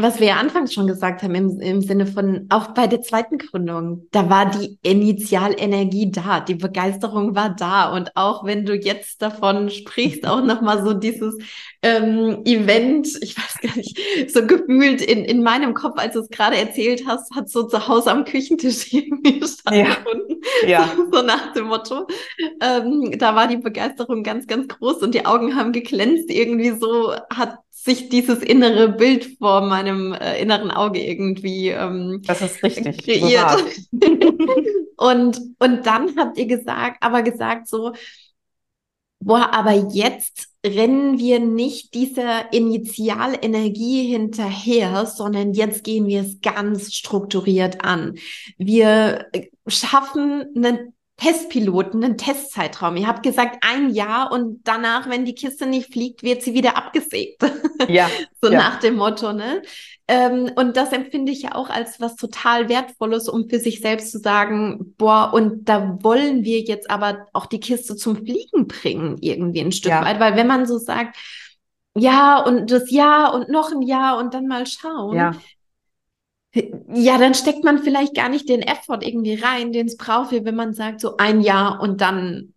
was 0.00 0.20
wir 0.20 0.28
ja 0.28 0.36
anfangs 0.36 0.72
schon 0.72 0.86
gesagt 0.86 1.22
haben, 1.22 1.34
im, 1.34 1.60
im 1.60 1.82
Sinne 1.82 2.06
von, 2.06 2.46
auch 2.50 2.68
bei 2.68 2.86
der 2.86 3.02
zweiten 3.02 3.36
Gründung, 3.36 4.06
da 4.12 4.30
war 4.30 4.48
die 4.48 4.78
Initialenergie 4.82 6.12
da, 6.12 6.38
die 6.38 6.54
Begeisterung 6.54 7.34
war 7.34 7.50
da. 7.50 7.92
Und 7.92 8.16
auch 8.16 8.44
wenn 8.44 8.64
du 8.64 8.76
jetzt 8.76 9.20
davon 9.20 9.70
sprichst, 9.70 10.24
auch 10.24 10.42
nochmal 10.44 10.84
so 10.84 10.94
dieses 10.94 11.36
ähm, 11.82 12.42
Event, 12.44 13.08
ich 13.20 13.36
weiß 13.36 13.58
gar 13.60 13.76
nicht, 13.76 13.98
so 14.32 14.46
gefühlt 14.46 15.02
in, 15.02 15.24
in 15.24 15.42
meinem 15.42 15.74
Kopf, 15.74 15.98
als 15.98 16.14
du 16.14 16.20
es 16.20 16.28
gerade 16.28 16.56
erzählt 16.56 17.02
hast, 17.06 17.34
hat 17.34 17.50
so 17.50 17.64
zu 17.64 17.88
Hause 17.88 18.12
am 18.12 18.24
Küchentisch 18.24 18.92
irgendwie 18.92 19.44
stattgefunden. 19.44 20.40
Ja. 20.62 20.68
ja. 20.68 20.92
So, 20.96 21.10
so 21.10 21.22
nach 21.22 21.52
dem 21.54 21.66
Motto. 21.66 22.06
Ähm, 22.60 23.18
da 23.18 23.34
war 23.34 23.48
die 23.48 23.56
Begeisterung 23.56 24.22
ganz, 24.22 24.46
ganz 24.46 24.68
groß 24.68 24.98
und 25.02 25.12
die 25.12 25.26
Augen 25.26 25.56
haben 25.56 25.72
geglänzt. 25.72 26.30
Irgendwie 26.30 26.70
so 26.70 27.14
hat 27.34 27.58
sich 27.84 28.08
dieses 28.08 28.40
innere 28.42 28.88
Bild 28.88 29.38
vor 29.38 29.60
meinem 29.60 30.12
äh, 30.12 30.40
inneren 30.40 30.70
Auge 30.70 31.00
irgendwie 31.02 31.68
ähm, 31.68 32.22
das 32.26 32.42
ist 32.42 32.62
richtig 32.62 33.04
kreiert. 33.04 33.62
und, 34.96 35.40
und 35.58 35.86
dann 35.86 36.16
habt 36.16 36.38
ihr 36.38 36.46
gesagt, 36.46 36.98
aber 37.00 37.22
gesagt 37.22 37.68
so, 37.68 37.92
boah, 39.20 39.52
aber 39.52 39.72
jetzt 39.92 40.48
rennen 40.66 41.18
wir 41.18 41.40
nicht 41.40 41.94
dieser 41.94 42.52
Initialenergie 42.52 44.08
hinterher, 44.08 45.06
sondern 45.06 45.54
jetzt 45.54 45.84
gehen 45.84 46.06
wir 46.06 46.22
es 46.22 46.40
ganz 46.40 46.92
strukturiert 46.92 47.84
an. 47.84 48.16
Wir 48.58 49.26
schaffen 49.66 50.46
einen 50.56 50.94
Testpiloten, 51.18 52.04
einen 52.04 52.16
Testzeitraum. 52.16 52.96
Ihr 52.96 53.08
habt 53.08 53.24
gesagt 53.24 53.64
ein 53.68 53.90
Jahr 53.90 54.30
und 54.30 54.60
danach, 54.62 55.10
wenn 55.10 55.24
die 55.24 55.34
Kiste 55.34 55.66
nicht 55.66 55.92
fliegt, 55.92 56.22
wird 56.22 56.42
sie 56.42 56.54
wieder 56.54 56.76
abgesägt. 56.76 57.42
Ja. 57.88 58.10
so 58.42 58.50
ja. 58.50 58.58
nach 58.58 58.80
dem 58.80 58.96
Motto, 58.96 59.32
ne? 59.32 59.62
Ähm, 60.08 60.50
und 60.56 60.76
das 60.76 60.92
empfinde 60.92 61.30
ich 61.30 61.42
ja 61.42 61.54
auch 61.54 61.70
als 61.70 62.00
was 62.00 62.16
total 62.16 62.68
Wertvolles, 62.68 63.28
um 63.28 63.48
für 63.48 63.60
sich 63.60 63.80
selbst 63.80 64.10
zu 64.10 64.18
sagen, 64.18 64.94
boah, 64.98 65.30
und 65.32 65.68
da 65.68 65.96
wollen 66.02 66.42
wir 66.42 66.60
jetzt 66.60 66.90
aber 66.90 67.26
auch 67.32 67.46
die 67.46 67.60
Kiste 67.60 67.94
zum 67.94 68.16
Fliegen 68.16 68.66
bringen, 68.66 69.16
irgendwie 69.20 69.60
ein 69.60 69.70
Stück 69.70 69.92
ja. 69.92 70.04
weit. 70.04 70.18
Weil 70.18 70.34
wenn 70.34 70.48
man 70.48 70.66
so 70.66 70.76
sagt, 70.76 71.16
ja, 71.96 72.40
und 72.40 72.70
das 72.72 72.90
Jahr 72.90 73.32
und 73.32 73.48
noch 73.48 73.70
ein 73.70 73.82
Jahr 73.82 74.18
und 74.18 74.34
dann 74.34 74.48
mal 74.48 74.66
schauen, 74.66 75.16
ja 75.16 75.32
ja, 76.54 77.18
dann 77.18 77.34
steckt 77.34 77.64
man 77.64 77.78
vielleicht 77.78 78.14
gar 78.14 78.28
nicht 78.28 78.48
den 78.48 78.62
Effort 78.62 79.00
irgendwie 79.02 79.34
rein, 79.34 79.72
den 79.72 79.86
es 79.86 79.96
braucht, 79.96 80.32
wenn 80.32 80.54
man 80.54 80.72
sagt, 80.72 81.00
so 81.00 81.16
ein 81.16 81.40
Jahr 81.40 81.80
und 81.80 82.00
dann 82.00 82.54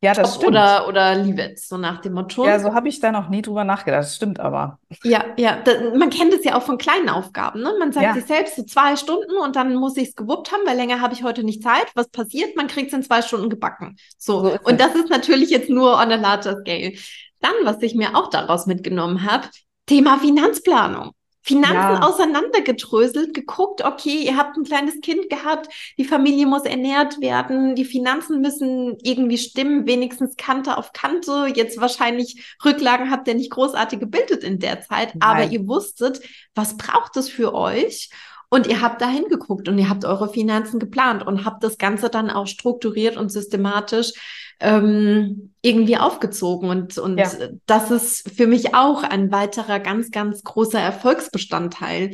ja, 0.00 0.14
das 0.14 0.36
stimmt. 0.36 0.52
Oder, 0.52 0.86
oder 0.86 1.16
leave 1.16 1.42
it, 1.42 1.58
so 1.58 1.76
nach 1.76 2.00
dem 2.00 2.12
Motto. 2.12 2.46
Ja, 2.46 2.60
so 2.60 2.72
habe 2.72 2.88
ich 2.88 3.00
da 3.00 3.10
noch 3.10 3.28
nie 3.28 3.42
drüber 3.42 3.64
nachgedacht. 3.64 4.04
Das 4.04 4.14
stimmt 4.14 4.38
aber. 4.38 4.78
Ja, 5.02 5.24
ja. 5.36 5.60
Da, 5.64 5.72
man 5.96 6.10
kennt 6.10 6.32
es 6.32 6.44
ja 6.44 6.56
auch 6.56 6.62
von 6.62 6.78
kleinen 6.78 7.08
Aufgaben. 7.08 7.62
Ne? 7.62 7.74
Man 7.80 7.90
sagt 7.90 8.04
ja. 8.04 8.14
sich 8.14 8.24
selbst 8.24 8.54
so 8.54 8.62
zwei 8.62 8.94
Stunden 8.94 9.36
und 9.42 9.56
dann 9.56 9.74
muss 9.74 9.96
ich 9.96 10.10
es 10.10 10.14
gewuppt 10.14 10.52
haben, 10.52 10.62
weil 10.66 10.76
länger 10.76 11.00
habe 11.00 11.14
ich 11.14 11.24
heute 11.24 11.42
nicht 11.42 11.64
Zeit. 11.64 11.86
Was 11.96 12.08
passiert? 12.10 12.54
Man 12.54 12.68
kriegt 12.68 12.88
es 12.88 12.94
in 12.94 13.02
zwei 13.02 13.22
Stunden 13.22 13.50
gebacken. 13.50 13.96
So. 14.16 14.44
so 14.44 14.58
und 14.62 14.78
das 14.78 14.94
ist 14.94 15.10
natürlich 15.10 15.50
jetzt 15.50 15.68
nur 15.68 15.94
on 15.94 16.12
a 16.12 16.16
larger 16.16 16.60
scale. 16.60 16.92
Dann, 17.40 17.54
was 17.64 17.82
ich 17.82 17.96
mir 17.96 18.16
auch 18.16 18.30
daraus 18.30 18.66
mitgenommen 18.66 19.24
habe, 19.24 19.48
Thema 19.86 20.18
Finanzplanung. 20.18 21.10
Finanzen 21.48 21.74
ja. 21.74 22.02
auseinandergedröselt, 22.02 23.32
geguckt, 23.32 23.82
okay, 23.82 24.22
ihr 24.22 24.36
habt 24.36 24.58
ein 24.58 24.64
kleines 24.64 25.00
Kind 25.00 25.30
gehabt, 25.30 25.72
die 25.96 26.04
Familie 26.04 26.46
muss 26.46 26.64
ernährt 26.64 27.22
werden, 27.22 27.74
die 27.74 27.86
Finanzen 27.86 28.42
müssen 28.42 28.98
irgendwie 29.02 29.38
stimmen, 29.38 29.86
wenigstens 29.86 30.36
Kante 30.36 30.76
auf 30.76 30.92
Kante. 30.92 31.46
Jetzt 31.54 31.80
wahrscheinlich 31.80 32.56
Rücklagen 32.62 33.10
habt 33.10 33.26
ihr 33.28 33.34
nicht 33.34 33.50
großartig 33.50 33.98
gebildet 33.98 34.44
in 34.44 34.58
der 34.58 34.82
Zeit, 34.82 35.14
Nein. 35.14 35.22
aber 35.22 35.44
ihr 35.44 35.66
wusstet, 35.66 36.20
was 36.54 36.76
braucht 36.76 37.16
es 37.16 37.30
für 37.30 37.54
euch? 37.54 38.10
Und 38.50 38.66
ihr 38.66 38.80
habt 38.80 39.00
da 39.00 39.08
hingeguckt 39.08 39.68
und 39.68 39.78
ihr 39.78 39.88
habt 39.88 40.04
eure 40.04 40.28
Finanzen 40.28 40.78
geplant 40.78 41.26
und 41.26 41.44
habt 41.44 41.64
das 41.64 41.78
Ganze 41.78 42.10
dann 42.10 42.30
auch 42.30 42.46
strukturiert 42.46 43.16
und 43.16 43.30
systematisch 43.30 44.12
ähm, 44.60 45.54
irgendwie 45.62 45.96
aufgezogen. 45.96 46.70
Und, 46.70 46.98
und 46.98 47.18
ja. 47.18 47.30
das 47.66 47.90
ist 47.90 48.30
für 48.30 48.46
mich 48.46 48.74
auch 48.74 49.02
ein 49.02 49.30
weiterer 49.32 49.80
ganz, 49.80 50.10
ganz 50.10 50.42
großer 50.42 50.80
Erfolgsbestandteil, 50.80 52.12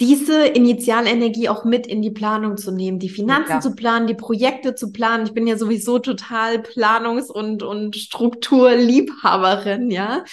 diese 0.00 0.46
Initialenergie 0.46 1.50
auch 1.50 1.64
mit 1.64 1.86
in 1.86 2.00
die 2.00 2.10
Planung 2.10 2.56
zu 2.56 2.72
nehmen, 2.72 2.98
die 2.98 3.10
Finanzen 3.10 3.52
ja. 3.52 3.60
zu 3.60 3.74
planen, 3.74 4.06
die 4.06 4.14
Projekte 4.14 4.74
zu 4.74 4.92
planen. 4.92 5.26
Ich 5.26 5.34
bin 5.34 5.46
ja 5.46 5.58
sowieso 5.58 5.98
total 5.98 6.62
Planungs- 6.62 7.30
und, 7.30 7.62
und 7.62 7.96
Strukturliebhaberin, 7.96 9.90
ja. 9.90 10.24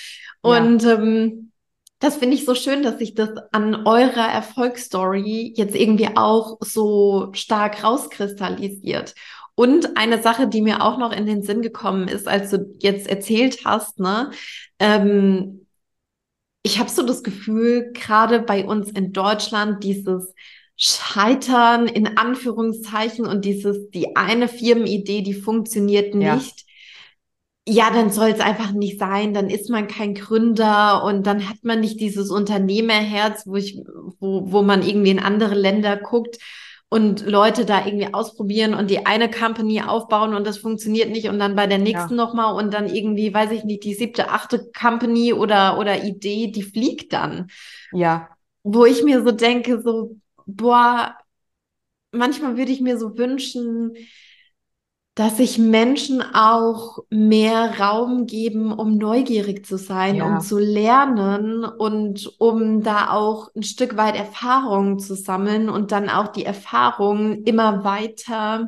Und 0.41 0.83
ja. 0.83 0.93
Ähm, 0.93 1.51
das 1.99 2.17
finde 2.17 2.35
ich 2.35 2.45
so 2.45 2.53
schön, 2.53 2.83
dass 2.83 2.99
sich 2.99 3.15
das 3.15 3.31
an 3.51 3.87
eurer 3.87 4.31
Erfolgsstory 4.31 5.53
jetzt 5.57 5.75
irgendwie 5.75 6.15
auch 6.15 6.57
so 6.61 7.29
stark 7.33 7.83
rauskristallisiert. 7.83 9.15
Und 9.59 9.97
eine 9.97 10.21
Sache, 10.21 10.47
die 10.47 10.61
mir 10.61 10.83
auch 10.83 10.99
noch 10.99 11.11
in 11.11 11.25
den 11.25 11.41
Sinn 11.41 11.63
gekommen 11.63 12.07
ist, 12.07 12.27
als 12.27 12.51
du 12.51 12.75
jetzt 12.77 13.07
erzählt 13.07 13.65
hast, 13.65 13.99
ne, 13.99 14.29
ähm, 14.77 15.65
ich 16.61 16.77
habe 16.77 16.91
so 16.91 17.01
das 17.01 17.23
Gefühl, 17.23 17.91
gerade 17.91 18.39
bei 18.39 18.65
uns 18.65 18.91
in 18.91 19.13
Deutschland, 19.13 19.83
dieses 19.83 20.35
Scheitern 20.75 21.87
in 21.87 22.19
Anführungszeichen 22.19 23.25
und 23.25 23.45
dieses, 23.45 23.89
die 23.89 24.15
eine 24.15 24.47
Firmenidee, 24.47 25.23
die 25.23 25.33
funktioniert 25.33 26.13
nicht. 26.13 26.65
Ja, 27.65 27.87
ja 27.87 27.91
dann 27.91 28.11
soll 28.11 28.29
es 28.29 28.39
einfach 28.39 28.73
nicht 28.73 28.99
sein, 28.99 29.33
dann 29.33 29.49
ist 29.49 29.71
man 29.71 29.87
kein 29.87 30.13
Gründer 30.13 31.03
und 31.03 31.25
dann 31.25 31.49
hat 31.49 31.63
man 31.63 31.79
nicht 31.79 31.99
dieses 31.99 32.29
Unternehmerherz, 32.29 33.47
wo 33.47 33.55
ich, 33.55 33.79
wo, 34.19 34.51
wo 34.51 34.61
man 34.61 34.83
irgendwie 34.87 35.11
in 35.11 35.19
andere 35.19 35.55
Länder 35.55 35.97
guckt 35.97 36.37
und 36.89 37.25
Leute 37.25 37.65
da 37.65 37.85
irgendwie 37.85 38.13
ausprobieren 38.13 38.73
und 38.73 38.89
die 38.89 39.05
eine 39.05 39.29
Company 39.29 39.81
aufbauen 39.81 40.33
und 40.33 40.47
das 40.47 40.57
funktioniert 40.57 41.09
nicht 41.09 41.27
und 41.27 41.37
dann 41.37 41.55
bei 41.55 41.67
der 41.67 41.79
nächsten 41.79 42.17
ja. 42.17 42.25
nochmal 42.25 42.55
und 42.55 42.73
dann 42.73 42.87
irgendwie, 42.87 43.33
weiß 43.33 43.51
ich 43.51 43.65
nicht, 43.65 43.83
die 43.83 43.93
siebte, 43.93 44.29
achte 44.29 44.71
Company 44.71 45.33
oder, 45.33 45.77
oder 45.79 46.03
Idee, 46.03 46.47
die 46.47 46.63
fliegt 46.63 47.11
dann. 47.11 47.47
Ja. 47.91 48.29
Wo 48.63 48.85
ich 48.85 49.03
mir 49.03 49.21
so 49.23 49.31
denke, 49.31 49.81
so, 49.81 50.15
boah, 50.45 51.15
manchmal 52.11 52.57
würde 52.57 52.71
ich 52.71 52.79
mir 52.79 52.97
so 52.97 53.17
wünschen, 53.17 53.93
dass 55.17 55.37
sich 55.37 55.57
Menschen 55.57 56.21
auch 56.21 56.99
mehr 57.09 57.79
Raum 57.79 58.27
geben, 58.27 58.71
um 58.71 58.99
neugierig 58.99 59.65
zu 59.65 59.79
sein, 59.79 60.17
ja. 60.17 60.27
um 60.27 60.41
zu 60.41 60.59
lernen 60.59 61.63
und 61.65 62.31
um 62.37 62.83
da 62.83 63.09
auch 63.09 63.49
ein 63.55 63.63
Stück 63.63 63.97
weit 63.97 64.15
Erfahrungen 64.15 64.99
zu 64.99 65.15
sammeln 65.15 65.69
und 65.69 65.91
dann 65.91 66.11
auch 66.11 66.27
die 66.27 66.45
Erfahrungen 66.45 67.45
immer 67.45 67.83
weiter 67.83 68.67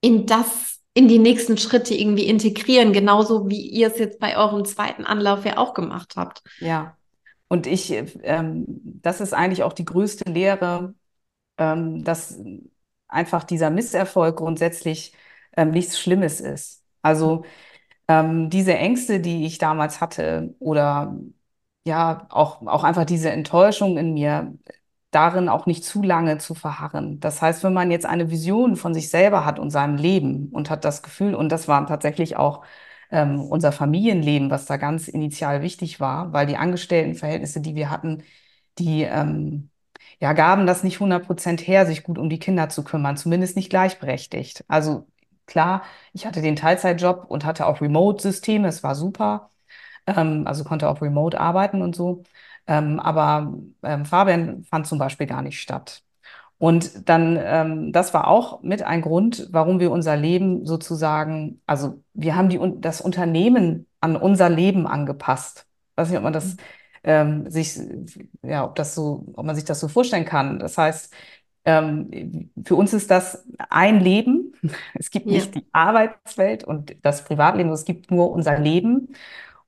in 0.00 0.24
das, 0.24 0.80
in 0.94 1.08
die 1.08 1.18
nächsten 1.18 1.58
Schritte 1.58 1.94
irgendwie 1.94 2.24
integrieren, 2.24 2.94
genauso 2.94 3.50
wie 3.50 3.68
ihr 3.68 3.88
es 3.88 3.98
jetzt 3.98 4.20
bei 4.20 4.34
eurem 4.34 4.64
zweiten 4.64 5.04
Anlauf 5.04 5.44
ja 5.44 5.58
auch 5.58 5.74
gemacht 5.74 6.14
habt. 6.16 6.40
Ja. 6.58 6.96
Und 7.48 7.66
ich, 7.66 7.92
ähm, 8.22 8.64
das 9.02 9.20
ist 9.20 9.34
eigentlich 9.34 9.62
auch 9.62 9.74
die 9.74 9.84
größte 9.84 10.32
Lehre, 10.32 10.94
ähm, 11.58 12.02
dass 12.02 12.40
einfach 13.08 13.44
dieser 13.44 13.70
Misserfolg 13.70 14.36
grundsätzlich 14.36 15.14
ähm, 15.56 15.70
nichts 15.70 15.98
Schlimmes 15.98 16.40
ist. 16.40 16.84
Also 17.02 17.44
ähm, 18.08 18.50
diese 18.50 18.74
Ängste, 18.76 19.20
die 19.20 19.46
ich 19.46 19.58
damals 19.58 20.00
hatte 20.00 20.54
oder 20.60 21.16
ja, 21.84 22.26
auch, 22.30 22.66
auch 22.66 22.84
einfach 22.84 23.04
diese 23.06 23.30
Enttäuschung 23.30 23.98
in 23.98 24.14
mir, 24.14 24.54
darin 25.10 25.48
auch 25.48 25.66
nicht 25.66 25.84
zu 25.84 26.02
lange 26.02 26.38
zu 26.38 26.54
verharren. 26.54 27.18
Das 27.20 27.40
heißt, 27.40 27.64
wenn 27.64 27.72
man 27.72 27.90
jetzt 27.90 28.04
eine 28.06 28.30
Vision 28.30 28.76
von 28.76 28.92
sich 28.94 29.08
selber 29.10 29.44
hat 29.44 29.58
und 29.58 29.70
seinem 29.70 29.96
Leben 29.96 30.50
und 30.52 30.70
hat 30.70 30.84
das 30.84 31.02
Gefühl, 31.02 31.34
und 31.34 31.50
das 31.50 31.66
war 31.68 31.86
tatsächlich 31.86 32.36
auch 32.36 32.64
ähm, 33.10 33.40
unser 33.40 33.72
Familienleben, 33.72 34.50
was 34.50 34.66
da 34.66 34.76
ganz 34.76 35.08
initial 35.08 35.62
wichtig 35.62 35.98
war, 36.00 36.32
weil 36.32 36.46
die 36.46 36.56
Angestelltenverhältnisse, 36.58 37.60
die 37.62 37.74
wir 37.74 37.90
hatten, 37.90 38.22
die 38.78 39.02
ähm, 39.02 39.70
ja, 40.20 40.32
gaben 40.32 40.66
das 40.66 40.82
nicht 40.84 41.00
100 41.00 41.26
Prozent 41.26 41.66
her, 41.66 41.86
sich 41.86 42.02
gut 42.02 42.18
um 42.18 42.28
die 42.30 42.38
Kinder 42.38 42.68
zu 42.68 42.84
kümmern, 42.84 43.16
zumindest 43.16 43.56
nicht 43.56 43.70
gleichberechtigt. 43.70 44.64
Also 44.68 45.06
klar, 45.46 45.82
ich 46.12 46.26
hatte 46.26 46.42
den 46.42 46.56
Teilzeitjob 46.56 47.26
und 47.28 47.44
hatte 47.44 47.66
auch 47.66 47.80
Remote-Systeme, 47.80 48.68
es 48.68 48.82
war 48.82 48.94
super. 48.94 49.50
Ähm, 50.06 50.44
also 50.46 50.64
konnte 50.64 50.88
auch 50.88 51.00
remote 51.02 51.38
arbeiten 51.40 51.82
und 51.82 51.94
so. 51.96 52.22
Ähm, 52.66 53.00
aber 53.00 53.54
ähm, 53.82 54.04
Fabian 54.04 54.64
fand 54.64 54.86
zum 54.86 54.98
Beispiel 54.98 55.26
gar 55.26 55.42
nicht 55.42 55.60
statt. 55.60 56.02
Und 56.58 57.08
dann, 57.08 57.38
ähm, 57.40 57.92
das 57.92 58.14
war 58.14 58.26
auch 58.28 58.62
mit 58.62 58.82
ein 58.82 59.00
Grund, 59.02 59.48
warum 59.52 59.78
wir 59.80 59.92
unser 59.92 60.16
Leben 60.16 60.66
sozusagen, 60.66 61.60
also 61.66 62.02
wir 62.14 62.34
haben 62.36 62.48
die, 62.48 62.60
das 62.80 63.00
Unternehmen 63.00 63.86
an 64.00 64.16
unser 64.16 64.48
Leben 64.50 64.86
angepasst. 64.86 65.66
Ich 65.92 65.96
weiß 65.96 66.08
nicht, 66.10 66.18
ob 66.18 66.24
man 66.24 66.32
das 66.32 66.56
ähm, 67.04 67.50
sich, 67.50 67.78
ja, 68.42 68.64
ob 68.64 68.74
das 68.76 68.94
so, 68.94 69.26
ob 69.34 69.46
man 69.46 69.54
sich 69.54 69.64
das 69.64 69.80
so 69.80 69.88
vorstellen 69.88 70.24
kann. 70.24 70.58
Das 70.58 70.78
heißt, 70.78 71.12
ähm, 71.64 72.50
für 72.64 72.76
uns 72.76 72.92
ist 72.94 73.10
das 73.10 73.46
ein 73.68 74.00
Leben. 74.00 74.54
Es 74.94 75.10
gibt 75.10 75.26
ja. 75.26 75.32
nicht 75.32 75.54
die 75.54 75.66
Arbeitswelt 75.72 76.64
und 76.64 76.96
das 77.02 77.24
Privatleben, 77.24 77.70
es 77.72 77.84
gibt 77.84 78.10
nur 78.10 78.30
unser 78.30 78.58
Leben. 78.58 79.14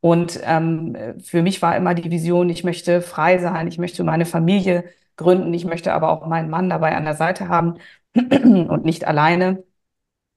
Und 0.01 0.41
ähm, 0.45 0.97
für 1.23 1.43
mich 1.43 1.61
war 1.63 1.77
immer 1.77 1.95
die 1.95 2.11
Vision, 2.11 2.49
ich 2.49 2.65
möchte 2.65 3.03
frei 3.03 3.39
sein, 3.39 3.67
ich 3.69 3.79
möchte 3.79 4.03
meine 4.05 4.25
Familie 4.27 4.85
gründen, 5.17 5.53
ich 5.53 5.67
möchte 5.67 5.93
aber 5.93 6.11
auch 6.11 6.27
meinen 6.27 6.49
Mann 6.51 6.71
dabei 6.71 6.97
an 6.97 7.05
der 7.05 7.15
Seite 7.15 7.49
haben 7.49 7.75
und 8.15 8.85
nicht 8.85 9.07
alleine 9.07 9.63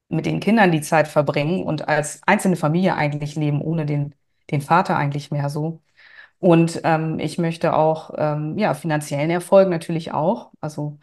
mit 0.08 0.26
den 0.26 0.40
Kindern 0.40 0.72
die 0.72 0.82
Zeit 0.82 1.08
verbringen 1.08 1.64
und 1.64 1.88
als 1.88 2.22
einzelne 2.26 2.56
Familie 2.56 2.94
eigentlich 2.96 3.36
leben, 3.36 3.62
ohne 3.62 3.86
den, 3.86 4.14
den 4.50 4.60
Vater 4.62 4.96
eigentlich 4.96 5.30
mehr 5.30 5.48
so. 5.50 5.82
Und 6.44 6.82
ähm, 6.84 7.18
ich 7.20 7.38
möchte 7.38 7.74
auch, 7.74 8.10
ähm, 8.18 8.58
ja, 8.58 8.74
finanziellen 8.74 9.30
Erfolg 9.30 9.70
natürlich 9.70 10.12
auch. 10.12 10.52
Also 10.60 10.98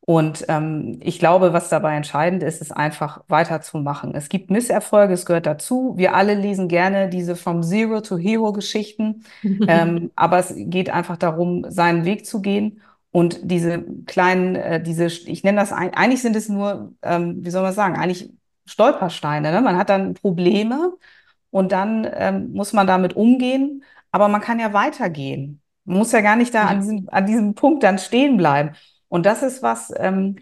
Und 0.00 0.44
ähm, 0.48 0.98
ich 1.00 1.18
glaube, 1.20 1.52
was 1.52 1.68
dabei 1.68 1.96
entscheidend 1.96 2.42
ist, 2.42 2.60
ist 2.60 2.72
einfach 2.72 3.22
weiterzumachen. 3.28 4.14
Es 4.16 4.28
gibt 4.28 4.50
Misserfolge, 4.50 5.14
es 5.14 5.26
gehört 5.26 5.46
dazu. 5.46 5.94
Wir 5.96 6.14
alle 6.14 6.34
lesen 6.34 6.68
gerne 6.68 7.08
diese 7.08 7.36
From 7.36 7.62
Zero 7.62 8.00
to 8.00 8.18
Hero 8.18 8.52
Geschichten. 8.52 9.24
ähm, 9.68 10.10
aber 10.16 10.38
es 10.38 10.54
geht 10.56 10.90
einfach 10.90 11.16
darum, 11.16 11.64
seinen 11.70 12.04
Weg 12.04 12.26
zu 12.26 12.42
gehen. 12.42 12.80
Und 13.12 13.40
diese 13.44 13.84
kleinen, 14.06 14.56
äh, 14.56 14.82
diese, 14.82 15.06
ich 15.06 15.44
nenne 15.44 15.60
das, 15.60 15.72
eigentlich 15.72 16.22
sind 16.22 16.36
es 16.36 16.48
nur, 16.48 16.94
ähm, 17.02 17.44
wie 17.44 17.50
soll 17.50 17.62
man 17.62 17.72
sagen, 17.74 17.96
eigentlich 17.96 18.32
Stolpersteine. 18.66 19.52
Ne? 19.52 19.60
Man 19.60 19.76
hat 19.76 19.90
dann 19.90 20.14
Probleme 20.14 20.94
und 21.50 21.72
dann 21.72 22.08
ähm, 22.14 22.52
muss 22.52 22.72
man 22.72 22.86
damit 22.86 23.14
umgehen. 23.16 23.84
Aber 24.12 24.28
man 24.28 24.40
kann 24.40 24.60
ja 24.60 24.72
weitergehen. 24.72 25.60
Man 25.84 25.98
muss 25.98 26.12
ja 26.12 26.20
gar 26.20 26.36
nicht 26.36 26.54
da 26.54 26.66
an, 26.66 26.80
diesem, 26.80 27.08
an 27.10 27.26
diesem 27.26 27.54
Punkt 27.54 27.82
dann 27.82 27.98
stehen 27.98 28.36
bleiben. 28.36 28.76
Und 29.08 29.26
das 29.26 29.42
ist 29.42 29.62
was, 29.62 29.92
ähm, 29.96 30.36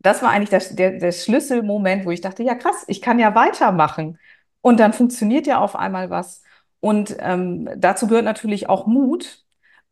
das 0.00 0.22
war 0.22 0.30
eigentlich 0.30 0.50
das, 0.50 0.74
der, 0.74 0.98
der 0.98 1.12
Schlüsselmoment, 1.12 2.04
wo 2.04 2.10
ich 2.10 2.20
dachte, 2.20 2.42
ja 2.42 2.54
krass, 2.54 2.84
ich 2.88 3.00
kann 3.00 3.18
ja 3.18 3.34
weitermachen. 3.34 4.18
Und 4.60 4.80
dann 4.80 4.92
funktioniert 4.92 5.46
ja 5.46 5.58
auf 5.58 5.76
einmal 5.76 6.10
was. 6.10 6.42
Und 6.80 7.16
ähm, 7.20 7.68
dazu 7.76 8.08
gehört 8.08 8.24
natürlich 8.24 8.68
auch 8.68 8.86
Mut. 8.86 9.44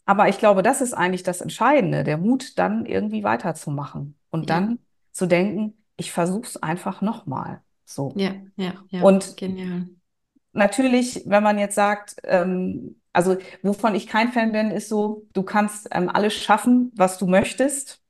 Aber 0.07 0.29
ich 0.29 0.39
glaube, 0.39 0.63
das 0.63 0.81
ist 0.81 0.93
eigentlich 0.93 1.23
das 1.23 1.41
Entscheidende, 1.41 2.03
der 2.03 2.19
Mut, 2.19 2.59
dann 2.59 2.85
irgendwie 2.85 3.23
weiterzumachen 3.23 4.17
und 4.31 4.51
ja. 4.51 4.57
dann 4.57 4.79
zu 5.13 5.27
denken, 5.27 5.85
ich 5.97 6.11
versuche 6.11 6.47
es 6.47 6.61
einfach 6.61 7.01
nochmal. 7.01 7.61
So. 7.85 8.13
Ja, 8.17 8.33
ja, 8.57 8.73
ja. 8.89 9.03
Und 9.03 9.37
genial. 9.37 9.87
Natürlich, 10.53 11.23
wenn 11.27 11.43
man 11.43 11.59
jetzt 11.59 11.75
sagt, 11.77 12.17
ähm, 12.25 13.01
also 13.13 13.37
wovon 13.63 13.95
ich 13.95 14.07
kein 14.07 14.33
Fan 14.33 14.53
bin, 14.53 14.71
ist 14.71 14.89
so, 14.89 15.27
du 15.33 15.43
kannst 15.43 15.89
ähm, 15.93 16.09
alles 16.09 16.35
schaffen, 16.35 16.93
was 16.97 17.19
du 17.19 17.27
möchtest. 17.27 18.01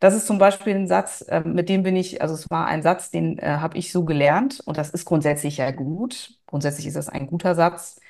Das 0.00 0.14
ist 0.14 0.26
zum 0.26 0.38
Beispiel 0.38 0.74
ein 0.76 0.88
Satz, 0.88 1.22
äh, 1.28 1.40
mit 1.42 1.68
dem 1.68 1.82
bin 1.84 1.96
ich, 1.96 2.22
also 2.22 2.34
es 2.34 2.50
war 2.50 2.66
ein 2.66 2.82
Satz, 2.82 3.10
den 3.10 3.38
äh, 3.38 3.58
habe 3.58 3.78
ich 3.78 3.92
so 3.92 4.04
gelernt 4.04 4.60
und 4.66 4.78
das 4.78 4.90
ist 4.90 5.06
grundsätzlich 5.06 5.58
ja 5.58 5.70
gut. 5.72 6.34
Grundsätzlich 6.46 6.86
ist 6.86 6.96
das 6.96 7.08
ein 7.08 7.26
guter 7.28 7.54
Satz. 7.54 8.00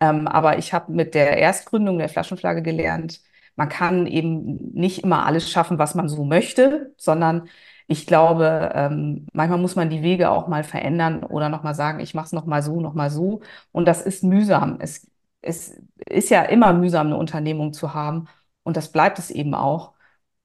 Ähm, 0.00 0.26
aber 0.28 0.58
ich 0.58 0.72
habe 0.72 0.92
mit 0.92 1.14
der 1.14 1.38
Erstgründung 1.38 1.98
der 1.98 2.08
Flaschenflagge 2.08 2.62
gelernt, 2.62 3.20
man 3.56 3.68
kann 3.68 4.06
eben 4.06 4.72
nicht 4.72 5.02
immer 5.04 5.26
alles 5.26 5.50
schaffen, 5.50 5.78
was 5.78 5.94
man 5.94 6.08
so 6.08 6.24
möchte, 6.24 6.94
sondern 6.96 7.48
ich 7.90 8.06
glaube, 8.06 8.70
ähm, 8.74 9.26
manchmal 9.32 9.58
muss 9.58 9.74
man 9.76 9.90
die 9.90 10.02
Wege 10.02 10.30
auch 10.30 10.46
mal 10.48 10.62
verändern 10.64 11.24
oder 11.24 11.48
nochmal 11.48 11.74
sagen, 11.74 11.98
ich 12.00 12.14
mache 12.14 12.26
es 12.26 12.32
nochmal 12.32 12.62
so, 12.62 12.80
nochmal 12.80 13.10
so. 13.10 13.40
Und 13.72 13.86
das 13.86 14.02
ist 14.02 14.22
mühsam. 14.24 14.78
Es 14.80 15.08
es 15.42 15.74
ist 16.08 16.30
ja 16.30 16.42
immer 16.44 16.72
mühsam, 16.74 17.08
eine 17.08 17.16
Unternehmung 17.16 17.72
zu 17.72 17.94
haben. 17.94 18.28
Und 18.62 18.76
das 18.76 18.92
bleibt 18.92 19.18
es 19.18 19.30
eben 19.30 19.54
auch. 19.54 19.94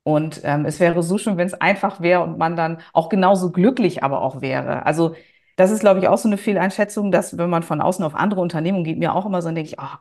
Und 0.03 0.41
ähm, 0.43 0.65
es 0.65 0.79
wäre 0.79 1.03
so 1.03 1.17
schön, 1.17 1.37
wenn 1.37 1.47
es 1.47 1.53
einfach 1.55 2.01
wäre 2.01 2.23
und 2.23 2.37
man 2.37 2.55
dann 2.55 2.79
auch 2.93 3.09
genauso 3.09 3.51
glücklich 3.51 4.03
aber 4.03 4.21
auch 4.21 4.41
wäre. 4.41 4.85
Also 4.85 5.15
das 5.57 5.71
ist, 5.71 5.79
glaube 5.81 5.99
ich, 5.99 6.07
auch 6.07 6.17
so 6.17 6.29
eine 6.29 6.37
Fehleinschätzung, 6.37 7.11
dass 7.11 7.37
wenn 7.37 7.49
man 7.49 7.63
von 7.63 7.81
außen 7.81 8.05
auf 8.05 8.15
andere 8.15 8.41
Unternehmungen 8.41 8.85
geht, 8.85 8.97
mir 8.99 9.15
auch 9.15 9.25
immer 9.25 9.41
so, 9.41 9.47
dann 9.49 9.55
denke 9.55 9.71
ich, 9.71 9.79
oh, 9.79 9.97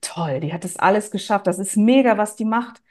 toll, 0.00 0.40
die 0.40 0.52
hat 0.52 0.64
das 0.64 0.76
alles 0.76 1.10
geschafft, 1.10 1.46
das 1.46 1.58
ist 1.58 1.76
mega, 1.76 2.18
was 2.18 2.36
die 2.36 2.44
macht. 2.44 2.82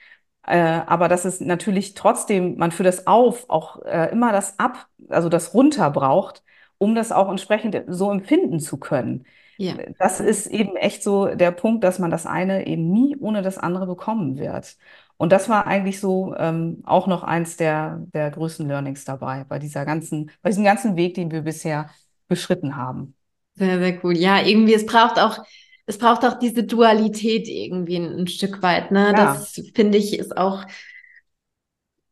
Äh, 0.46 0.80
aber 0.86 1.08
dass 1.08 1.24
es 1.24 1.40
natürlich 1.40 1.94
trotzdem 1.94 2.56
man 2.56 2.70
für 2.70 2.84
das 2.84 3.06
Auf 3.06 3.50
auch 3.50 3.82
äh, 3.84 4.10
immer 4.12 4.32
das 4.32 4.58
Ab, 4.58 4.86
also 5.08 5.28
das 5.28 5.54
Runter 5.54 5.90
braucht, 5.90 6.42
um 6.78 6.94
das 6.94 7.12
auch 7.12 7.30
entsprechend 7.30 7.82
so 7.88 8.10
empfinden 8.10 8.60
zu 8.60 8.78
können. 8.78 9.24
Ja. 9.58 9.74
Das 9.98 10.20
ist 10.20 10.46
eben 10.46 10.76
echt 10.76 11.02
so 11.02 11.26
der 11.34 11.50
Punkt, 11.50 11.82
dass 11.82 11.98
man 11.98 12.10
das 12.10 12.26
eine 12.26 12.66
eben 12.66 12.92
nie 12.92 13.16
ohne 13.16 13.42
das 13.42 13.58
andere 13.58 13.86
bekommen 13.86 14.38
wird. 14.38 14.76
Und 15.16 15.32
das 15.32 15.48
war 15.48 15.66
eigentlich 15.66 15.98
so 15.98 16.34
ähm, 16.36 16.82
auch 16.84 17.06
noch 17.06 17.22
eins 17.22 17.56
der, 17.56 18.02
der 18.12 18.30
größten 18.30 18.68
Learnings 18.68 19.04
dabei, 19.04 19.44
bei 19.44 19.58
dieser 19.58 19.86
ganzen, 19.86 20.30
bei 20.42 20.50
diesem 20.50 20.64
ganzen 20.64 20.96
Weg, 20.96 21.14
den 21.14 21.30
wir 21.30 21.42
bisher 21.42 21.88
beschritten 22.28 22.76
haben. 22.76 23.14
Sehr, 23.54 23.78
sehr 23.78 24.04
cool. 24.04 24.16
Ja, 24.16 24.42
irgendwie, 24.42 24.74
es 24.74 24.84
braucht 24.84 25.18
auch, 25.18 25.38
es 25.86 25.98
braucht 25.98 26.24
auch 26.24 26.38
diese 26.38 26.64
Dualität 26.64 27.48
irgendwie 27.48 27.96
ein, 27.96 28.20
ein 28.20 28.26
Stück 28.26 28.62
weit. 28.62 28.90
Ne? 28.90 29.06
Ja. 29.06 29.12
Das 29.12 29.60
finde 29.74 29.98
ich 29.98 30.18
ist 30.18 30.36
auch, 30.36 30.64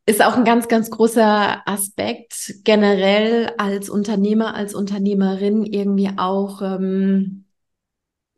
ist 0.06 0.24
auch 0.24 0.37
ein 0.37 0.44
ganz, 0.44 0.68
ganz 0.68 0.90
großer 0.90 1.66
Aspekt 1.66 2.54
generell 2.62 3.52
als 3.58 3.90
Unternehmer, 3.90 4.54
als 4.54 4.74
Unternehmerin 4.74 5.64
irgendwie 5.64 6.10
auch 6.16 6.62
ähm, 6.62 7.44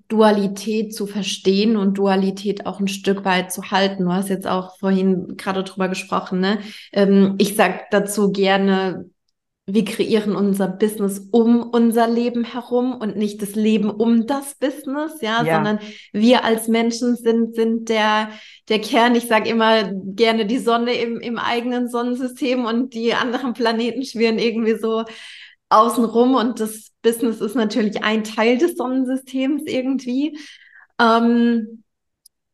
Dualität 0.08 0.94
zu 0.94 1.06
verstehen 1.06 1.76
und 1.76 1.98
Dualität 1.98 2.64
auch 2.64 2.80
ein 2.80 2.88
Stück 2.88 3.24
weit 3.24 3.52
zu 3.52 3.70
halten. 3.70 4.04
Du 4.04 4.12
hast 4.12 4.28
jetzt 4.28 4.46
auch 4.46 4.78
vorhin 4.78 5.36
gerade 5.36 5.64
drüber 5.64 5.88
gesprochen. 5.88 6.40
Ne? 6.40 6.60
Ähm, 6.92 7.34
ich 7.38 7.56
sag 7.56 7.90
dazu 7.90 8.30
gerne, 8.30 9.10
wir 9.68 9.84
kreieren 9.84 10.36
unser 10.36 10.68
Business 10.68 11.28
um 11.32 11.62
unser 11.62 12.06
Leben 12.06 12.44
herum 12.44 12.94
und 12.94 13.16
nicht 13.16 13.42
das 13.42 13.56
Leben 13.56 13.90
um 13.90 14.28
das 14.28 14.54
Business, 14.54 15.20
ja, 15.20 15.42
ja. 15.42 15.56
sondern 15.56 15.80
wir 16.12 16.44
als 16.44 16.68
Menschen 16.68 17.16
sind, 17.16 17.56
sind 17.56 17.88
der, 17.88 18.30
der 18.68 18.80
Kern. 18.80 19.16
Ich 19.16 19.26
sage 19.26 19.50
immer 19.50 19.90
gerne 19.92 20.46
die 20.46 20.58
Sonne 20.58 20.94
im, 20.94 21.18
im 21.18 21.38
eigenen 21.38 21.88
Sonnensystem 21.88 22.64
und 22.64 22.94
die 22.94 23.14
anderen 23.14 23.54
Planeten 23.54 24.04
schwirren 24.04 24.38
irgendwie 24.38 24.78
so 24.78 25.04
außenrum 25.68 26.36
und 26.36 26.60
das 26.60 26.92
Business 27.02 27.40
ist 27.40 27.56
natürlich 27.56 28.04
ein 28.04 28.22
Teil 28.22 28.58
des 28.58 28.76
Sonnensystems 28.76 29.62
irgendwie. 29.66 30.38
Ähm, 31.00 31.82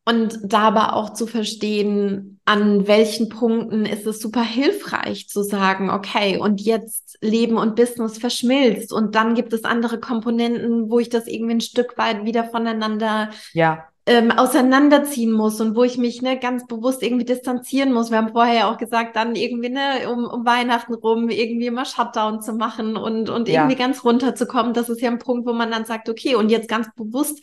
und 0.05 0.37
dabei 0.43 0.89
auch 0.89 1.13
zu 1.13 1.27
verstehen, 1.27 2.41
an 2.45 2.87
welchen 2.87 3.29
Punkten 3.29 3.85
ist 3.85 4.05
es 4.05 4.19
super 4.19 4.43
hilfreich 4.43 5.29
zu 5.29 5.43
sagen, 5.43 5.89
okay, 5.89 6.37
und 6.37 6.59
jetzt 6.59 7.02
Leben 7.23 7.57
und 7.57 7.75
Business 7.75 8.17
verschmilzt 8.17 8.93
und 8.93 9.15
dann 9.15 9.33
gibt 9.33 9.53
es 9.53 9.63
andere 9.63 9.99
Komponenten, 9.99 10.89
wo 10.89 10.99
ich 10.99 11.09
das 11.09 11.27
irgendwie 11.27 11.55
ein 11.55 11.61
Stück 11.61 11.97
weit 11.97 12.25
wieder 12.25 12.43
voneinander 12.43 13.29
ja. 13.53 13.85
ähm, 14.05 14.31
auseinanderziehen 14.31 15.31
muss 15.31 15.59
und 15.61 15.75
wo 15.75 15.83
ich 15.83 15.97
mich 15.97 16.21
ne, 16.21 16.37
ganz 16.37 16.67
bewusst 16.67 17.01
irgendwie 17.01 17.25
distanzieren 17.25 17.93
muss. 17.93 18.11
Wir 18.11 18.17
haben 18.17 18.33
vorher 18.33 18.55
ja 18.55 18.71
auch 18.71 18.77
gesagt, 18.77 19.15
dann 19.15 19.35
irgendwie 19.35 19.69
ne, 19.69 20.09
um, 20.11 20.25
um 20.25 20.45
Weihnachten 20.45 20.93
rum 20.93 21.29
irgendwie 21.29 21.67
immer 21.67 21.85
Shutdown 21.85 22.41
zu 22.41 22.53
machen 22.53 22.97
und, 22.97 23.29
und 23.29 23.47
ja. 23.47 23.61
irgendwie 23.61 23.77
ganz 23.77 24.03
runterzukommen. 24.03 24.73
Das 24.73 24.89
ist 24.89 25.01
ja 25.01 25.09
ein 25.09 25.19
Punkt, 25.19 25.47
wo 25.47 25.53
man 25.53 25.71
dann 25.71 25.85
sagt, 25.85 26.09
okay, 26.09 26.35
und 26.35 26.49
jetzt 26.49 26.67
ganz 26.67 26.87
bewusst 26.95 27.41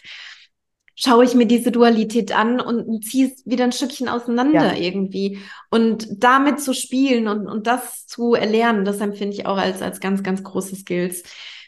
schaue 1.00 1.24
ich 1.24 1.34
mir 1.34 1.46
diese 1.46 1.72
Dualität 1.72 2.36
an 2.36 2.60
und 2.60 3.04
ziehe 3.04 3.28
es 3.28 3.42
wieder 3.46 3.64
ein 3.64 3.72
Stückchen 3.72 4.08
auseinander 4.08 4.74
ja. 4.74 4.76
irgendwie. 4.76 5.38
Und 5.70 6.22
damit 6.22 6.60
zu 6.60 6.74
spielen 6.74 7.26
und, 7.26 7.46
und 7.46 7.66
das 7.66 8.06
zu 8.06 8.34
erlernen, 8.34 8.84
das 8.84 9.00
empfinde 9.00 9.34
ich 9.34 9.46
auch 9.46 9.56
als, 9.56 9.80
als 9.80 10.00
ganz, 10.00 10.22
ganz 10.22 10.42
große 10.42 10.76
Skills. 10.76 11.22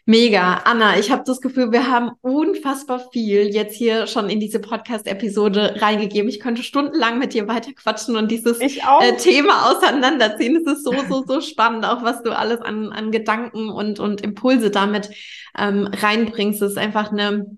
Mega. 0.05 0.63
Anna, 0.65 0.99
ich 0.99 1.13
habe 1.13 1.23
das 1.25 1.41
Gefühl, 1.41 1.71
wir 1.71 1.89
haben 1.89 2.11
unfassbar 2.23 3.09
viel 3.13 3.55
jetzt 3.55 3.77
hier 3.77 4.09
schon 4.09 4.29
in 4.29 4.41
diese 4.41 4.59
Podcast-Episode 4.59 5.77
reingegeben. 5.81 6.29
Ich 6.29 6.41
könnte 6.41 6.65
stundenlang 6.65 7.21
mit 7.21 7.35
dir 7.35 7.47
weiterquatschen 7.47 8.17
und 8.17 8.29
dieses 8.29 8.59
äh, 8.59 9.17
Thema 9.17 9.71
auseinanderziehen. 9.71 10.57
Es 10.57 10.73
ist 10.73 10.85
so, 10.85 10.93
so, 11.09 11.25
so 11.25 11.41
spannend, 11.41 11.87
auch 11.87 12.03
was 12.03 12.23
du 12.25 12.37
alles 12.37 12.61
an, 12.61 12.91
an 12.93 13.13
Gedanken 13.13 13.71
und, 13.71 14.01
und 14.01 14.23
Impulse 14.23 14.71
damit 14.71 15.09
ähm, 15.57 15.87
reinbringst. 15.87 16.61
Es 16.61 16.73
ist 16.73 16.79
einfach 16.79 17.13
eine 17.13 17.57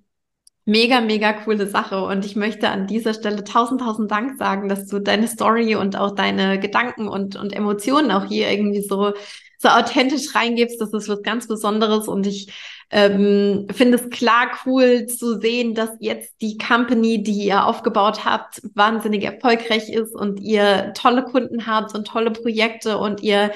Mega, 0.66 1.02
mega 1.02 1.34
coole 1.34 1.66
Sache. 1.66 2.02
Und 2.02 2.24
ich 2.24 2.36
möchte 2.36 2.70
an 2.70 2.86
dieser 2.86 3.12
Stelle 3.12 3.44
tausend, 3.44 3.82
tausend 3.82 4.10
Dank 4.10 4.38
sagen, 4.38 4.68
dass 4.68 4.86
du 4.86 4.98
deine 4.98 5.28
Story 5.28 5.74
und 5.76 5.96
auch 5.96 6.14
deine 6.14 6.58
Gedanken 6.58 7.06
und, 7.06 7.36
und 7.36 7.52
Emotionen 7.52 8.10
auch 8.10 8.24
hier 8.24 8.50
irgendwie 8.50 8.80
so, 8.80 9.12
so 9.58 9.68
authentisch 9.68 10.34
reingibst. 10.34 10.80
Das 10.80 10.92
ist 10.94 11.08
was 11.08 11.22
ganz 11.22 11.48
Besonderes. 11.48 12.08
Und 12.08 12.26
ich 12.26 12.50
ähm, 12.90 13.66
finde 13.74 13.98
es 13.98 14.08
klar 14.08 14.52
cool 14.64 15.06
zu 15.06 15.38
sehen, 15.38 15.74
dass 15.74 15.90
jetzt 16.00 16.34
die 16.40 16.56
Company, 16.56 17.22
die 17.22 17.44
ihr 17.44 17.66
aufgebaut 17.66 18.24
habt, 18.24 18.62
wahnsinnig 18.74 19.24
erfolgreich 19.24 19.90
ist 19.90 20.14
und 20.14 20.40
ihr 20.40 20.92
tolle 20.94 21.24
Kunden 21.24 21.66
habt 21.66 21.94
und 21.94 22.06
tolle 22.06 22.30
Projekte 22.30 22.96
und 22.96 23.22
ihr 23.22 23.50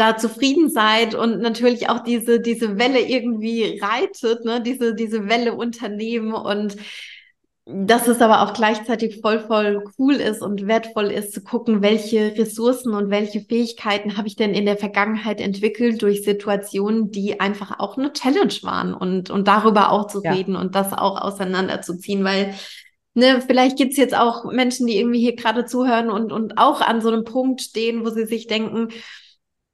da 0.00 0.16
zufrieden 0.16 0.70
seid 0.70 1.14
und 1.14 1.40
natürlich 1.40 1.90
auch 1.90 2.00
diese, 2.02 2.40
diese 2.40 2.78
Welle 2.78 3.00
irgendwie 3.00 3.78
reitet, 3.80 4.44
ne, 4.44 4.62
diese, 4.62 4.94
diese 4.94 5.28
Welle 5.28 5.54
Unternehmen 5.54 6.32
und 6.32 6.76
dass 7.66 8.08
es 8.08 8.20
aber 8.20 8.42
auch 8.42 8.54
gleichzeitig 8.54 9.20
voll, 9.20 9.40
voll 9.40 9.84
cool 9.98 10.14
ist 10.14 10.42
und 10.42 10.66
wertvoll 10.66 11.10
ist 11.10 11.32
zu 11.32 11.42
gucken, 11.42 11.82
welche 11.82 12.36
Ressourcen 12.36 12.94
und 12.94 13.10
welche 13.10 13.42
Fähigkeiten 13.42 14.16
habe 14.16 14.26
ich 14.26 14.34
denn 14.34 14.54
in 14.54 14.64
der 14.64 14.78
Vergangenheit 14.78 15.40
entwickelt 15.40 16.02
durch 16.02 16.24
Situationen, 16.24 17.10
die 17.10 17.38
einfach 17.38 17.78
auch 17.78 17.96
eine 17.96 18.12
Challenge 18.12 18.54
waren 18.62 18.94
und, 18.94 19.30
und 19.30 19.46
darüber 19.46 19.92
auch 19.92 20.06
zu 20.06 20.22
ja. 20.24 20.32
reden 20.32 20.56
und 20.56 20.74
das 20.74 20.92
auch 20.92 21.20
auseinanderzuziehen, 21.20 22.24
weil 22.24 22.54
Ne, 23.12 23.42
vielleicht 23.44 23.76
gibt's 23.76 23.96
jetzt 23.96 24.16
auch 24.16 24.44
Menschen, 24.52 24.86
die 24.86 24.96
irgendwie 24.96 25.18
hier 25.18 25.34
gerade 25.34 25.64
zuhören 25.64 26.10
und, 26.10 26.30
und 26.30 26.58
auch 26.58 26.80
an 26.80 27.00
so 27.00 27.08
einem 27.08 27.24
Punkt 27.24 27.60
stehen, 27.60 28.04
wo 28.04 28.10
sie 28.10 28.24
sich 28.24 28.46
denken, 28.46 28.90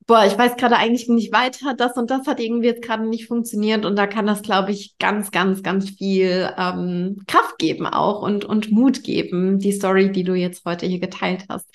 boah, 0.06 0.24
ich 0.24 0.38
weiß 0.38 0.56
gerade 0.56 0.76
eigentlich 0.76 1.08
nicht 1.08 1.32
weiter, 1.32 1.74
das 1.74 1.96
und 1.96 2.10
das 2.10 2.26
hat 2.26 2.40
irgendwie 2.40 2.68
jetzt 2.68 2.82
gerade 2.82 3.06
nicht 3.06 3.26
funktioniert 3.26 3.84
und 3.84 3.96
da 3.96 4.06
kann 4.06 4.26
das, 4.26 4.42
glaube 4.42 4.70
ich, 4.70 4.96
ganz, 4.98 5.30
ganz, 5.32 5.62
ganz 5.62 5.90
viel 5.90 6.50
ähm, 6.56 7.22
Kraft 7.26 7.58
geben 7.58 7.86
auch 7.86 8.22
und, 8.22 8.44
und 8.44 8.70
Mut 8.70 9.02
geben, 9.02 9.58
die 9.58 9.72
Story, 9.72 10.12
die 10.12 10.24
du 10.24 10.34
jetzt 10.34 10.64
heute 10.64 10.86
hier 10.86 11.00
geteilt 11.00 11.46
hast. 11.48 11.68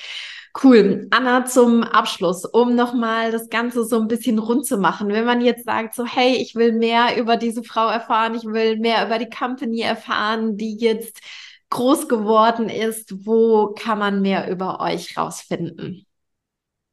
Cool. 0.62 1.08
Anna, 1.12 1.46
zum 1.46 1.84
Abschluss, 1.84 2.44
um 2.46 2.76
nochmal 2.76 3.32
das 3.32 3.50
Ganze 3.50 3.86
so 3.86 4.00
ein 4.00 4.10
bisschen 4.10 4.38
rund 4.38 4.66
zu 4.66 4.78
machen. 4.78 5.08
Wenn 5.08 5.24
man 5.24 5.40
jetzt 5.40 5.64
sagt, 5.64 5.96
so, 5.96 6.06
hey, 6.06 6.36
ich 6.36 6.56
will 6.56 6.74
mehr 6.74 7.18
über 7.18 7.38
diese 7.38 7.64
Frau 7.64 7.88
erfahren, 7.88 8.36
ich 8.36 8.44
will 8.44 8.78
mehr 8.78 9.06
über 9.06 9.18
die 9.18 9.30
Company 9.30 9.80
erfahren, 9.80 10.58
die 10.58 10.76
jetzt 10.78 11.22
groß 11.70 12.10
geworden 12.10 12.68
ist, 12.68 13.26
wo 13.26 13.74
kann 13.74 13.98
man 14.00 14.22
mehr 14.22 14.50
über 14.52 14.82
euch 14.82 15.18
rausfinden? 15.18 16.06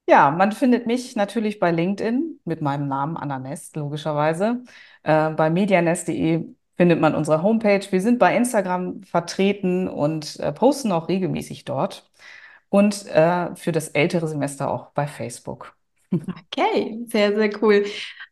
Ja, 0.09 0.31
man 0.31 0.53
findet 0.53 0.87
mich 0.87 1.17
natürlich 1.17 1.59
bei 1.61 1.71
LinkedIn 1.71 2.41
mit 2.45 2.63
meinem 2.63 2.89
Namen 2.89 3.17
Anna 3.19 3.39
Nest, 3.39 3.77
logischerweise. 3.77 4.63
Äh, 5.03 5.31
bei 5.31 5.51
medianest.de 5.51 6.47
findet 6.79 7.01
man 7.01 7.15
unsere 7.15 7.43
Homepage. 7.43 7.81
Wir 7.91 8.01
sind 8.01 8.19
bei 8.19 8.35
Instagram 8.35 9.03
vertreten 9.03 9.87
und 9.87 10.41
äh, 10.41 10.53
posten 10.53 10.93
auch 10.93 11.09
regelmäßig 11.09 11.67
dort 11.67 12.11
und 12.71 13.07
äh, 13.09 13.55
für 13.57 13.73
das 13.73 13.89
ältere 13.89 14.29
Semester 14.29 14.71
auch 14.71 14.93
bei 14.93 15.07
Facebook. 15.07 15.77
Okay, 16.53 17.05
sehr, 17.09 17.35
sehr 17.37 17.51
cool. 17.63 17.85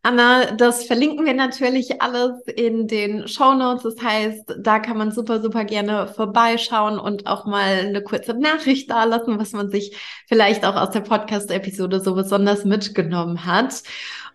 Anna, 0.07 0.53
das 0.53 0.85
verlinken 0.85 1.27
wir 1.27 1.35
natürlich 1.35 2.01
alles 2.01 2.41
in 2.55 2.87
den 2.87 3.27
Show 3.27 3.55
Notes. 3.55 3.83
Das 3.83 4.01
heißt, 4.01 4.55
da 4.61 4.79
kann 4.79 4.99
man 4.99 5.11
super, 5.11 5.43
super 5.43 5.65
gerne 5.65 6.07
vorbeischauen 6.07 7.01
und 7.01 7.27
auch 7.27 7.45
mal 7.45 7.81
eine 7.81 8.05
kurze 8.05 8.35
Nachricht 8.35 8.89
dalassen, 8.89 9.41
was 9.41 9.51
man 9.51 9.69
sich 9.69 9.97
vielleicht 10.29 10.65
auch 10.65 10.77
aus 10.77 10.91
der 10.91 11.01
Podcast-Episode 11.01 11.99
so 11.99 12.15
besonders 12.15 12.65
mitgenommen 12.65 13.45
hat. 13.47 13.83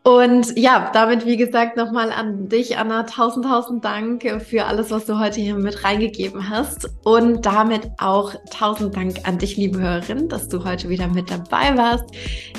Und 0.04 0.58
ja, 0.58 0.90
damit, 0.94 1.28
wie 1.28 1.38
gesagt, 1.38 1.78
nochmal 1.78 2.12
an 2.12 2.50
dich, 2.50 2.80
Anna, 2.80 3.04
tausend, 3.04 3.46
tausend 3.46 3.86
Dank 3.86 4.24
für 4.42 4.66
alles, 4.66 4.90
was 4.90 5.06
du 5.06 5.20
heute 5.20 5.40
hier 5.40 5.54
mit 5.54 5.84
reingegeben 5.84 6.50
hast. 6.50 6.90
Und 7.04 7.46
damit 7.46 7.92
auch 8.00 8.34
tausend 8.50 8.96
Dank 8.96 9.28
an 9.28 9.38
dich, 9.38 9.58
liebe 9.58 9.80
Hörerin, 9.80 10.28
dass 10.28 10.48
du 10.48 10.66
heute 10.66 10.90
wieder 10.90 11.08
mit 11.08 11.30
dabei 11.30 11.78
warst. 11.78 12.06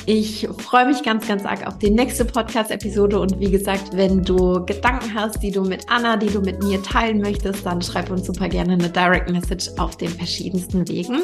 Ich 0.07 0.48
freue 0.59 0.87
mich 0.87 1.02
ganz, 1.02 1.26
ganz 1.26 1.44
arg 1.44 1.66
auf 1.66 1.78
die 1.78 1.90
nächste 1.90 2.24
Podcast-Episode. 2.24 3.18
Und 3.18 3.40
wie 3.40 3.50
gesagt, 3.50 3.96
wenn 3.96 4.22
du 4.22 4.64
Gedanken 4.64 5.12
hast, 5.12 5.42
die 5.42 5.50
du 5.50 5.62
mit 5.62 5.87
Anna, 5.90 6.16
die 6.16 6.31
du 6.31 6.40
mit 6.40 6.62
mir 6.62 6.81
teilen 6.81 7.20
möchtest, 7.20 7.66
dann 7.66 7.83
schreib 7.83 8.09
uns 8.11 8.24
super 8.24 8.48
gerne 8.48 8.74
eine 8.74 8.88
Direct 8.88 9.28
Message 9.28 9.68
auf 9.78 9.96
den 9.96 10.11
verschiedensten 10.11 10.88
Wegen. 10.88 11.22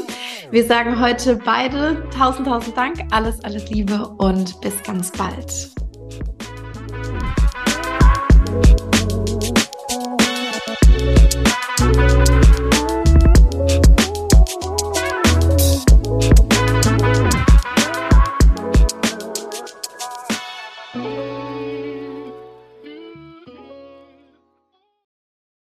Wir 0.51 0.65
sagen 0.65 1.01
heute 1.01 1.39
beide 1.45 2.03
tausend, 2.11 2.49
tausend 2.49 2.77
Dank, 2.77 3.05
alles, 3.13 3.39
alles 3.45 3.71
Liebe 3.71 4.09
und 4.19 4.61
bis 4.61 4.83
ganz 4.83 5.13
bald. 5.13 5.71
Thank 11.81 12.28